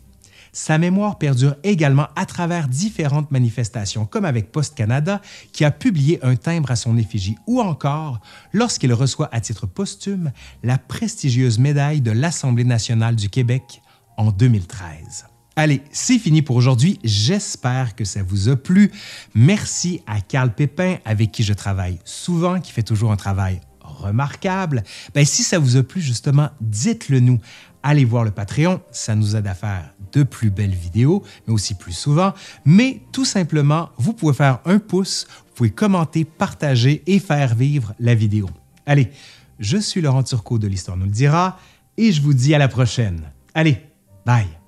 Sa 0.62 0.78
mémoire 0.78 1.17
perdure 1.17 1.56
également 1.63 2.10
à 2.17 2.26
travers 2.26 2.67
différentes 2.67 3.32
manifestations, 3.32 4.06
comme 4.06 4.26
avec 4.26 4.52
Post 4.52 4.76
Canada, 4.76 5.22
qui 5.54 5.63
a 5.63 5.72
publié 5.72 6.19
un 6.22 6.36
timbre 6.36 6.69
à 6.69 6.76
son 6.76 6.98
effigie, 6.98 7.38
ou 7.48 7.62
encore 7.62 8.19
lorsqu'il 8.52 8.91
reçoit 8.91 9.30
à 9.32 9.39
titre 9.39 9.67
posthume 9.67 10.34
la 10.62 10.78
prestigieuse 10.78 11.60
médaille 11.60 12.02
de 12.02 12.12
l'Assemblée 12.12 12.65
nationale 12.65 13.15
du 13.15 13.30
Québec 13.30 13.82
en 14.17 14.32
2013. 14.32 15.28
Allez, 15.56 15.82
c'est 15.91 16.19
fini 16.19 16.41
pour 16.41 16.58
aujourd'hui. 16.58 17.00
J'espère 17.06 17.95
que 17.95 18.04
ça 18.04 18.22
vous 18.22 18.50
a 18.50 18.58
plu. 18.58 18.91
Merci 19.36 20.02
à 20.08 20.19
Carl 20.19 20.54
Pépin, 20.54 20.98
avec 21.06 21.32
qui 21.32 21.43
je 21.43 21.54
travaille 21.54 22.00
souvent, 22.04 22.60
qui 22.60 22.74
fait 22.74 22.84
toujours 22.84 23.13
un 23.13 23.17
travail 23.17 23.62
remarquable. 23.80 24.84
Ben, 25.13 25.26
si 25.26 25.43
ça 25.43 25.60
vous 25.60 25.78
a 25.78 25.84
plu, 25.84 26.02
justement, 26.02 26.50
dites-le 26.62 27.19
nous. 27.19 27.39
Allez 27.81 28.05
voir 28.05 28.23
le 28.23 28.31
Patreon, 28.31 28.81
ça 28.91 29.15
nous 29.15 29.35
aide 29.35 29.47
à 29.47 29.53
faire 29.53 29.93
de 30.11 30.23
plus 30.23 30.49
belles 30.49 30.75
vidéos, 30.75 31.23
mais 31.47 31.53
aussi 31.53 31.75
plus 31.75 31.93
souvent. 31.93 32.33
Mais 32.65 33.01
tout 33.11 33.25
simplement, 33.25 33.89
vous 33.97 34.13
pouvez 34.13 34.33
faire 34.33 34.59
un 34.65 34.79
pouce, 34.79 35.27
vous 35.47 35.53
pouvez 35.55 35.69
commenter, 35.71 36.25
partager 36.25 37.03
et 37.07 37.19
faire 37.19 37.55
vivre 37.55 37.93
la 37.99 38.15
vidéo. 38.15 38.49
Allez, 38.85 39.11
je 39.59 39.77
suis 39.77 40.01
Laurent 40.01 40.23
Turcot 40.23 40.59
de 40.59 40.67
l'Histoire 40.67 40.97
nous 40.97 41.05
le 41.05 41.11
dira 41.11 41.57
et 41.97 42.11
je 42.11 42.21
vous 42.21 42.33
dis 42.33 42.53
à 42.53 42.57
la 42.57 42.67
prochaine. 42.67 43.21
Allez, 43.53 43.77
bye! 44.25 44.59